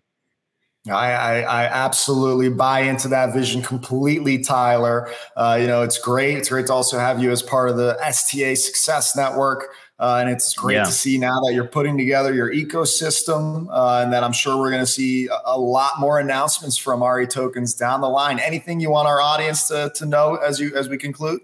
I, 0.87 1.11
I, 1.11 1.39
I, 1.39 1.65
absolutely 1.65 2.49
buy 2.49 2.81
into 2.81 3.07
that 3.07 3.33
vision 3.33 3.63
completely, 3.63 4.43
Tyler. 4.43 5.09
Uh, 5.35 5.57
you 5.59 5.65
know, 5.65 5.81
it's 5.81 5.97
great. 5.97 6.37
It's 6.37 6.49
great 6.49 6.67
to 6.67 6.73
also 6.73 6.99
have 6.99 7.19
you 7.19 7.31
as 7.31 7.41
part 7.41 7.71
of 7.71 7.77
the 7.77 7.97
STA 8.01 8.53
Success 8.53 9.15
Network. 9.15 9.69
Uh, 9.97 10.17
and 10.19 10.29
it's 10.29 10.53
great 10.53 10.75
yeah. 10.75 10.83
to 10.83 10.91
see 10.91 11.17
now 11.17 11.39
that 11.39 11.53
you're 11.53 11.67
putting 11.67 11.97
together 11.97 12.33
your 12.33 12.51
ecosystem, 12.51 13.67
uh, 13.71 14.01
and 14.03 14.11
that 14.11 14.25
I'm 14.25 14.33
sure 14.33 14.57
we're 14.57 14.71
going 14.71 14.83
to 14.83 14.91
see 14.91 15.27
a, 15.27 15.39
a, 15.45 15.57
lot 15.57 16.01
more 16.01 16.19
announcements 16.19 16.75
from 16.75 16.99
REtokens 16.99 17.77
down 17.79 18.01
the 18.01 18.09
line. 18.09 18.39
Anything 18.39 18.81
you 18.81 18.89
want 18.89 19.07
our 19.07 19.21
audience 19.21 19.69
to, 19.69 19.93
to 19.95 20.05
know 20.05 20.35
as 20.35 20.59
you 20.59 20.75
as 20.75 20.89
we 20.89 20.97
conclude? 20.97 21.39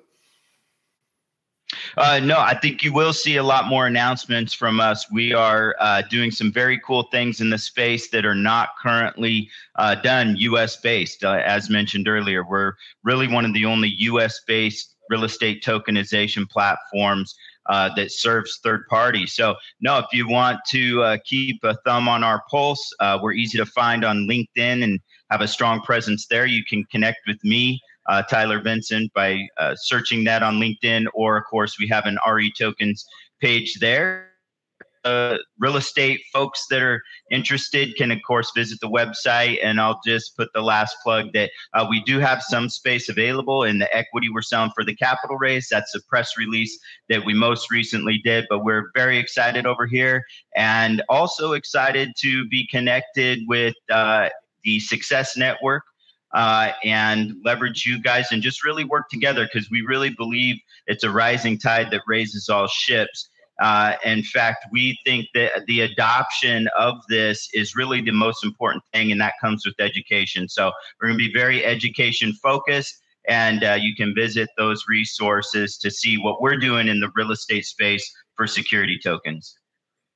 Uh, 1.95 2.19
no, 2.21 2.37
I 2.37 2.57
think 2.57 2.83
you 2.83 2.93
will 2.93 3.13
see 3.13 3.37
a 3.37 3.43
lot 3.43 3.67
more 3.67 3.87
announcements 3.87 4.53
from 4.53 4.81
us. 4.81 5.09
We 5.09 5.33
are 5.33 5.75
uh, 5.79 6.01
doing 6.09 6.31
some 6.31 6.51
very 6.51 6.79
cool 6.79 7.03
things 7.03 7.39
in 7.41 7.49
the 7.49 7.57
space 7.57 8.09
that 8.09 8.25
are 8.25 8.35
not 8.35 8.69
currently 8.81 9.49
uh, 9.75 9.95
done 9.95 10.35
US 10.37 10.77
based. 10.77 11.23
Uh, 11.23 11.41
as 11.45 11.69
mentioned 11.69 12.07
earlier, 12.07 12.43
we're 12.43 12.73
really 13.03 13.27
one 13.27 13.45
of 13.45 13.53
the 13.53 13.65
only 13.65 13.89
US 13.99 14.41
based 14.45 14.95
real 15.09 15.23
estate 15.23 15.63
tokenization 15.63 16.49
platforms 16.49 17.35
uh, 17.67 17.89
that 17.95 18.11
serves 18.11 18.59
third 18.63 18.85
parties. 18.87 19.33
So, 19.33 19.55
no, 19.79 19.99
if 19.99 20.05
you 20.11 20.27
want 20.27 20.59
to 20.69 21.03
uh, 21.03 21.17
keep 21.25 21.63
a 21.63 21.75
thumb 21.85 22.07
on 22.07 22.23
our 22.23 22.43
pulse, 22.49 22.91
we're 23.21 23.33
easy 23.33 23.57
to 23.57 23.65
find 23.65 24.03
on 24.03 24.27
LinkedIn 24.27 24.83
and 24.83 24.99
have 25.29 25.41
a 25.41 25.47
strong 25.47 25.81
presence 25.81 26.27
there. 26.27 26.45
You 26.45 26.63
can 26.65 26.83
connect 26.91 27.19
with 27.27 27.43
me 27.43 27.81
uh, 28.07 28.23
Tyler 28.23 28.61
Vinson 28.61 29.09
by 29.13 29.47
uh, 29.57 29.75
searching 29.75 30.23
that 30.25 30.43
on 30.43 30.55
LinkedIn, 30.55 31.05
or 31.13 31.37
of 31.37 31.45
course, 31.49 31.77
we 31.79 31.87
have 31.87 32.05
an 32.05 32.17
REtokens 32.27 33.03
page 33.39 33.77
there. 33.79 34.30
Uh, 35.03 35.37
real 35.59 35.77
estate 35.77 36.21
folks 36.31 36.65
that 36.69 36.81
are 36.81 37.01
interested 37.31 37.95
can, 37.97 38.11
of 38.11 38.19
course, 38.25 38.51
visit 38.55 38.79
the 38.81 38.89
website. 38.89 39.57
And 39.63 39.79
I'll 39.79 39.99
just 40.05 40.35
put 40.37 40.49
the 40.53 40.61
last 40.61 40.95
plug 41.03 41.33
that 41.33 41.51
uh, 41.73 41.87
we 41.89 42.03
do 42.03 42.19
have 42.19 42.43
some 42.43 42.69
space 42.69 43.09
available 43.09 43.63
in 43.63 43.79
the 43.79 43.95
equity 43.95 44.29
we're 44.29 44.41
selling 44.41 44.71
for 44.75 44.83
the 44.83 44.95
capital 44.95 45.37
raise. 45.37 45.67
That's 45.69 45.95
a 45.95 46.01
press 46.03 46.37
release 46.37 46.77
that 47.09 47.25
we 47.25 47.33
most 47.33 47.71
recently 47.71 48.19
did, 48.23 48.45
but 48.49 48.63
we're 48.63 48.91
very 48.95 49.17
excited 49.17 49.65
over 49.65 49.87
here 49.87 50.23
and 50.55 51.01
also 51.09 51.53
excited 51.53 52.11
to 52.19 52.47
be 52.49 52.67
connected 52.67 53.39
with 53.47 53.73
uh, 53.89 54.29
the 54.63 54.79
Success 54.79 55.35
Network 55.35 55.83
uh, 56.33 56.71
and 56.83 57.35
leverage 57.43 57.85
you 57.85 58.01
guys 58.01 58.31
and 58.31 58.41
just 58.41 58.63
really 58.63 58.83
work 58.83 59.09
together 59.09 59.45
because 59.51 59.69
we 59.69 59.81
really 59.81 60.09
believe 60.09 60.57
it's 60.87 61.03
a 61.03 61.09
rising 61.09 61.57
tide 61.57 61.91
that 61.91 62.01
raises 62.07 62.49
all 62.49 62.67
ships. 62.67 63.29
Uh, 63.61 63.93
in 64.03 64.23
fact, 64.23 64.65
we 64.71 64.97
think 65.05 65.27
that 65.35 65.51
the 65.67 65.81
adoption 65.81 66.67
of 66.77 66.95
this 67.09 67.47
is 67.53 67.75
really 67.75 68.01
the 68.01 68.11
most 68.11 68.43
important 68.43 68.83
thing, 68.91 69.11
and 69.11 69.21
that 69.21 69.33
comes 69.39 69.63
with 69.65 69.75
education. 69.79 70.49
So 70.49 70.71
we're 70.99 71.09
going 71.09 71.19
to 71.19 71.25
be 71.25 71.31
very 71.31 71.63
education 71.63 72.33
focused, 72.33 72.99
and 73.27 73.63
uh, 73.63 73.77
you 73.79 73.95
can 73.95 74.15
visit 74.15 74.49
those 74.57 74.85
resources 74.89 75.77
to 75.77 75.91
see 75.91 76.17
what 76.17 76.41
we're 76.41 76.57
doing 76.57 76.87
in 76.87 76.99
the 76.99 77.11
real 77.15 77.31
estate 77.31 77.65
space 77.65 78.11
for 78.35 78.47
security 78.47 78.99
tokens. 79.01 79.55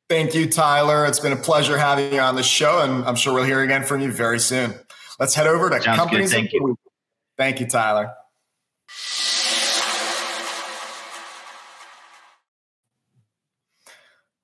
Thank 0.09 0.33
you, 0.33 0.49
Tyler. 0.49 1.05
It's 1.05 1.19
been 1.19 1.33
a 1.33 1.37
pleasure 1.37 1.77
having 1.77 2.13
you 2.13 2.19
on 2.19 2.35
the 2.35 2.43
show, 2.43 2.81
and 2.81 3.05
I'm 3.05 3.15
sure 3.15 3.31
we'll 3.31 3.43
hear 3.43 3.61
again 3.61 3.83
from 3.83 4.01
you 4.01 4.11
very 4.11 4.39
soon. 4.39 4.73
Let's 5.19 5.35
head 5.35 5.45
over 5.45 5.69
to 5.69 5.81
Sounds 5.81 5.99
companies. 5.99 6.31
Thank 6.31 6.51
you. 6.51 6.75
Thank 7.37 7.59
you, 7.59 7.67
Tyler. 7.67 8.11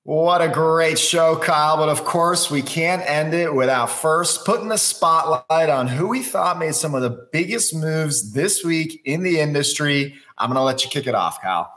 What 0.04 0.42
a 0.42 0.48
great 0.48 0.98
show, 0.98 1.36
Kyle. 1.36 1.76
But 1.76 1.88
of 1.88 2.04
course, 2.04 2.50
we 2.50 2.60
can't 2.60 3.08
end 3.08 3.34
it 3.34 3.54
without 3.54 3.86
first 3.88 4.44
putting 4.44 4.66
the 4.66 4.76
spotlight 4.76 5.70
on 5.70 5.86
who 5.86 6.08
we 6.08 6.24
thought 6.24 6.58
made 6.58 6.74
some 6.74 6.96
of 6.96 7.02
the 7.02 7.28
biggest 7.30 7.72
moves 7.72 8.32
this 8.32 8.64
week 8.64 9.00
in 9.04 9.22
the 9.22 9.38
industry. 9.38 10.16
I'm 10.38 10.48
going 10.48 10.56
to 10.56 10.64
let 10.64 10.82
you 10.82 10.90
kick 10.90 11.06
it 11.06 11.14
off, 11.14 11.40
Kyle. 11.40 11.72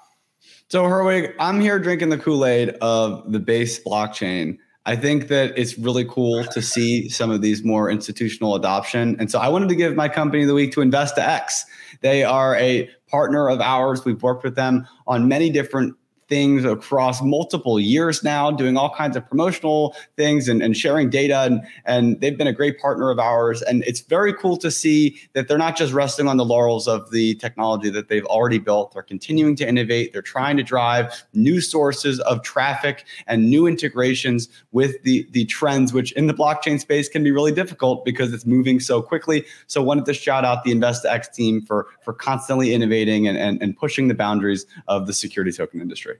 So, 0.69 0.85
Herwig, 0.85 1.35
I'm 1.39 1.61
here 1.61 1.77
drinking 1.77 2.09
the 2.09 2.17
Kool 2.17 2.47
Aid 2.47 2.69
of 2.81 3.31
the 3.31 3.39
base 3.39 3.79
blockchain. 3.83 4.57
I 4.88 4.95
think 4.95 5.27
that 5.27 5.55
it's 5.55 5.77
really 5.77 6.05
cool 6.05 6.45
to 6.45 6.63
see 6.63 7.07
some 7.09 7.29
of 7.29 7.43
these 7.43 7.63
more 7.63 7.91
institutional 7.91 8.55
adoption. 8.55 9.15
And 9.19 9.29
so 9.29 9.38
I 9.38 9.49
wanted 9.49 9.69
to 9.69 9.75
give 9.75 9.95
my 9.95 10.09
company 10.09 10.41
of 10.41 10.47
the 10.47 10.55
week 10.55 10.71
to 10.73 10.79
InvestaX. 10.79 11.61
They 12.01 12.23
are 12.23 12.55
a 12.55 12.89
partner 13.07 13.49
of 13.49 13.61
ours. 13.61 14.03
We've 14.03 14.21
worked 14.23 14.43
with 14.43 14.55
them 14.55 14.88
on 15.05 15.27
many 15.27 15.51
different 15.51 15.95
things 16.27 16.65
across 16.65 17.21
multiple 17.21 17.79
years 17.79 18.23
now, 18.23 18.49
doing 18.51 18.77
all 18.77 18.93
kinds 18.95 19.15
of 19.15 19.27
promotional 19.27 19.95
things 20.17 20.47
and, 20.47 20.61
and 20.61 20.75
sharing 20.75 21.09
data. 21.09 21.41
And, 21.41 21.61
and 21.85 22.19
they've 22.21 22.38
been 22.38 22.47
a 22.47 22.53
great 22.53 22.79
partner 22.79 23.11
of 23.11 23.19
ours. 23.19 23.61
And 23.61 23.83
it's 23.83 24.01
very 24.01 24.33
cool 24.33 24.57
to 24.57 24.71
see 24.71 25.19
that 25.33 25.47
they're 25.47 25.57
not 25.57 25.77
just 25.77 25.93
resting 25.93 26.27
on 26.27 26.38
the 26.38 26.45
laurels 26.45 26.88
of 26.88 27.11
the 27.11 27.35
technology 27.35 27.89
that 27.89 28.09
they've 28.09 28.25
already 28.25 28.57
built. 28.57 28.93
They're 28.93 29.03
continuing 29.03 29.55
to 29.57 29.67
innovate. 29.67 30.13
They're 30.13 30.21
trying 30.21 30.57
to 30.57 30.63
drive 30.63 31.23
new 31.33 31.61
sources 31.61 32.19
of 32.21 32.41
traffic 32.41 33.05
and 33.27 33.49
new 33.49 33.67
integrations 33.67 34.49
with 34.71 35.01
the, 35.03 35.27
the 35.31 35.45
trends, 35.45 35.93
which 35.93 36.11
in 36.13 36.27
the 36.27 36.33
blockchain 36.33 36.79
space 36.79 37.07
can 37.07 37.23
be 37.23 37.31
really 37.31 37.51
difficult 37.51 38.03
because 38.03 38.33
it's 38.33 38.45
moving 38.45 38.79
so 38.79 39.01
quickly. 39.01 39.45
So 39.67 39.83
wanted 39.83 40.05
to 40.05 40.13
shout 40.13 40.43
out 40.43 40.63
the 40.63 40.71
InvestaX 40.71 41.31
team 41.31 41.61
for, 41.61 41.88
for 42.03 42.13
constantly 42.13 42.73
innovating 42.73 43.27
and, 43.27 43.38
and, 43.38 43.61
and 43.61 43.77
pushing 43.77 44.07
the 44.07 44.15
boundaries 44.15 44.65
of 44.88 45.07
the 45.07 45.13
security 45.13 45.51
token 45.51 45.81
industry. 45.81 46.17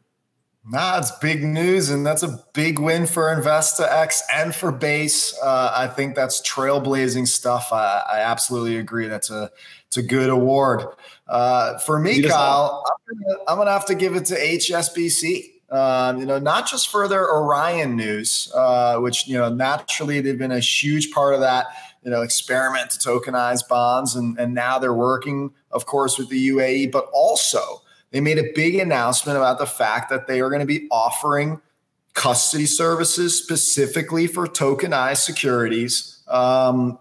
Nah, 0.68 0.98
it's 0.98 1.12
big 1.20 1.44
news, 1.44 1.92
and 1.92 2.04
that's 2.04 2.24
a 2.24 2.44
big 2.54 2.80
win 2.80 3.06
for 3.06 3.24
InvestaX 3.36 4.22
and 4.34 4.54
for 4.54 4.72
Base. 4.72 5.38
Uh, 5.42 5.72
I 5.76 5.88
think 5.88 6.16
that's 6.16 6.42
trailblazing 6.42 7.28
stuff. 7.28 7.72
I, 7.72 8.04
I, 8.12 8.20
absolutely 8.22 8.78
agree. 8.78 9.08
That's 9.08 9.30
a 9.30 9.52
it's 9.86 9.98
a 9.98 10.02
good 10.02 10.32
award 10.32 10.84
uh, 11.28 11.78
for 11.78 12.00
me, 12.00 12.24
Kyle. 12.24 12.84
I'm 13.08 13.18
gonna, 13.20 13.40
I'm 13.48 13.58
gonna, 13.60 13.72
have 13.72 13.86
to 13.86 13.96
give 13.96 14.16
it 14.16 14.26
to 14.26 14.36
HSBC. 14.36 15.52
Um, 15.70 16.20
you 16.20 16.26
know, 16.26 16.40
not 16.40 16.68
just 16.68 16.90
for 16.90 17.08
their 17.08 17.32
Orion 17.32 17.96
news, 17.96 18.52
uh, 18.56 18.98
which 18.98 19.28
you 19.28 19.38
know 19.38 19.50
naturally 19.50 20.20
they've 20.20 20.38
been 20.38 20.52
a 20.52 20.60
huge 20.60 21.12
part 21.12 21.36
of 21.36 21.42
that 21.42 21.68
you 22.04 22.10
know 22.10 22.24
experiment 22.24 22.90
to 22.90 22.98
tokenize 22.98 23.68
bonds, 23.68 24.16
and 24.16 24.40
and 24.40 24.56
now 24.56 24.80
they're 24.80 24.94
working, 24.94 25.52
of 25.72 25.86
course, 25.86 26.18
with 26.18 26.30
the 26.30 26.50
UAE, 26.50 26.92
but 26.92 27.08
also 27.14 27.84
they 28.16 28.22
made 28.22 28.38
a 28.38 28.50
big 28.56 28.76
announcement 28.76 29.38
about 29.38 29.60
the 29.60 29.66
fact 29.66 30.10
that 30.10 30.26
they 30.26 30.40
are 30.40 30.48
going 30.48 30.62
to 30.62 30.66
be 30.66 30.88
offering 30.90 31.60
custody 32.14 32.66
services 32.66 33.38
specifically 33.38 34.26
for 34.26 34.48
tokenized 34.48 35.18
securities 35.18 36.24
um, 36.30 36.98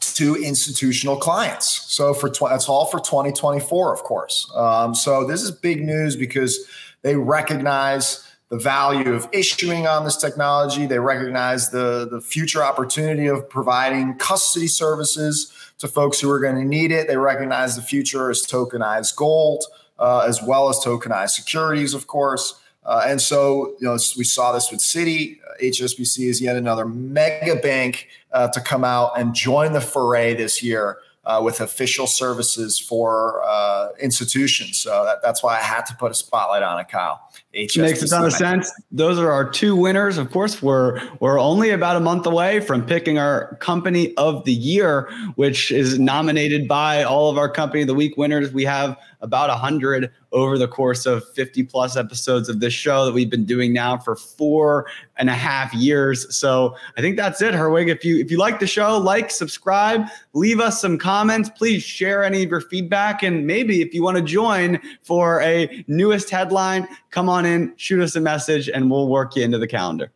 to 0.00 0.34
institutional 0.34 1.16
clients. 1.16 1.84
So 1.92 2.12
for 2.12 2.28
tw- 2.28 2.50
that's 2.50 2.68
all 2.68 2.86
for 2.86 2.98
2024, 2.98 3.94
of 3.94 4.02
course. 4.02 4.50
Um, 4.56 4.96
so 4.96 5.24
this 5.24 5.42
is 5.42 5.52
big 5.52 5.84
news 5.84 6.16
because 6.16 6.66
they 7.02 7.14
recognize 7.14 8.28
the 8.48 8.58
value 8.58 9.12
of 9.12 9.28
issuing 9.30 9.86
on 9.86 10.04
this 10.04 10.16
technology. 10.16 10.86
They 10.86 10.98
recognize 10.98 11.70
the, 11.70 12.08
the 12.10 12.20
future 12.20 12.64
opportunity 12.64 13.28
of 13.28 13.48
providing 13.48 14.16
custody 14.16 14.66
services 14.66 15.52
to 15.78 15.86
folks 15.86 16.18
who 16.18 16.28
are 16.32 16.40
going 16.40 16.56
to 16.56 16.64
need 16.64 16.90
it. 16.90 17.06
They 17.06 17.16
recognize 17.16 17.76
the 17.76 17.82
future 17.82 18.28
as 18.28 18.42
tokenized 18.42 19.14
gold 19.14 19.62
uh, 19.98 20.20
as 20.20 20.42
well 20.42 20.68
as 20.68 20.76
tokenized 20.76 21.30
securities, 21.30 21.94
of 21.94 22.06
course. 22.06 22.60
Uh, 22.84 23.04
and 23.06 23.20
so, 23.20 23.76
you 23.80 23.86
know, 23.86 23.98
we 24.16 24.24
saw 24.24 24.52
this 24.52 24.70
with 24.70 24.80
Citi. 24.80 25.38
HSBC 25.62 26.28
is 26.28 26.40
yet 26.40 26.56
another 26.56 26.86
mega 26.86 27.56
bank 27.56 28.08
uh, 28.32 28.48
to 28.48 28.60
come 28.60 28.84
out 28.84 29.12
and 29.18 29.34
join 29.34 29.72
the 29.72 29.80
foray 29.80 30.34
this 30.34 30.62
year. 30.62 30.98
Uh, 31.28 31.42
with 31.44 31.60
official 31.60 32.06
services 32.06 32.78
for 32.78 33.42
uh, 33.46 33.90
institutions. 34.00 34.78
So 34.78 35.04
that, 35.04 35.18
that's 35.22 35.42
why 35.42 35.58
I 35.58 35.60
had 35.60 35.82
to 35.86 35.94
put 35.94 36.10
a 36.10 36.14
spotlight 36.14 36.62
on 36.62 36.80
it, 36.80 36.88
Kyle. 36.88 37.20
HSBC 37.54 37.80
Makes 37.80 38.02
a 38.02 38.08
ton 38.08 38.24
of 38.24 38.32
sense. 38.32 38.72
Those 38.90 39.18
are 39.18 39.30
our 39.30 39.48
two 39.48 39.76
winners. 39.76 40.16
Of 40.16 40.30
course, 40.30 40.62
we're 40.62 41.00
we're 41.20 41.38
only 41.38 41.70
about 41.70 41.96
a 41.96 42.00
month 42.00 42.24
away 42.26 42.60
from 42.60 42.84
picking 42.84 43.18
our 43.18 43.56
company 43.56 44.14
of 44.16 44.44
the 44.44 44.52
year, 44.52 45.10
which 45.34 45.70
is 45.70 45.98
nominated 45.98 46.66
by 46.66 47.02
all 47.02 47.30
of 47.30 47.36
our 47.36 47.50
company 47.50 47.82
of 47.82 47.88
the 47.88 47.94
week 47.94 48.16
winners. 48.16 48.52
We 48.52 48.64
have 48.64 48.96
about 49.20 49.50
a 49.50 49.54
100 49.54 50.10
over 50.32 50.58
the 50.58 50.68
course 50.68 51.06
of 51.06 51.26
50 51.34 51.62
plus 51.64 51.96
episodes 51.96 52.48
of 52.48 52.60
this 52.60 52.72
show 52.72 53.06
that 53.06 53.12
we've 53.12 53.30
been 53.30 53.44
doing 53.44 53.72
now 53.72 53.96
for 53.96 54.14
four 54.14 54.86
and 55.16 55.30
a 55.30 55.34
half 55.34 55.72
years. 55.74 56.34
So 56.34 56.76
I 56.96 57.00
think 57.00 57.16
that's 57.16 57.40
it, 57.40 57.54
Herwig. 57.54 57.88
If 57.88 58.04
you 58.04 58.18
if 58.18 58.30
you 58.30 58.38
like 58.38 58.60
the 58.60 58.66
show, 58.66 58.98
like, 58.98 59.30
subscribe, 59.30 60.06
leave 60.32 60.60
us 60.60 60.80
some 60.80 60.98
comments. 60.98 61.50
Please 61.50 61.82
share 61.82 62.22
any 62.22 62.42
of 62.42 62.50
your 62.50 62.60
feedback. 62.60 63.22
And 63.22 63.46
maybe 63.46 63.80
if 63.80 63.94
you 63.94 64.02
want 64.02 64.16
to 64.16 64.22
join 64.22 64.80
for 65.02 65.40
a 65.42 65.84
newest 65.88 66.30
headline, 66.30 66.86
come 67.10 67.28
on 67.28 67.46
in, 67.46 67.72
shoot 67.76 68.02
us 68.02 68.16
a 68.16 68.20
message, 68.20 68.68
and 68.68 68.90
we'll 68.90 69.08
work 69.08 69.36
you 69.36 69.42
into 69.42 69.58
the 69.58 69.68
calendar. 69.68 70.12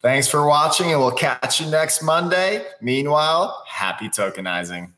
Thanks 0.00 0.26
for 0.26 0.46
watching, 0.46 0.90
and 0.90 1.00
we'll 1.00 1.12
catch 1.12 1.60
you 1.60 1.70
next 1.70 2.02
Monday. 2.02 2.66
Meanwhile, 2.80 3.62
happy 3.68 4.08
tokenizing. 4.08 4.92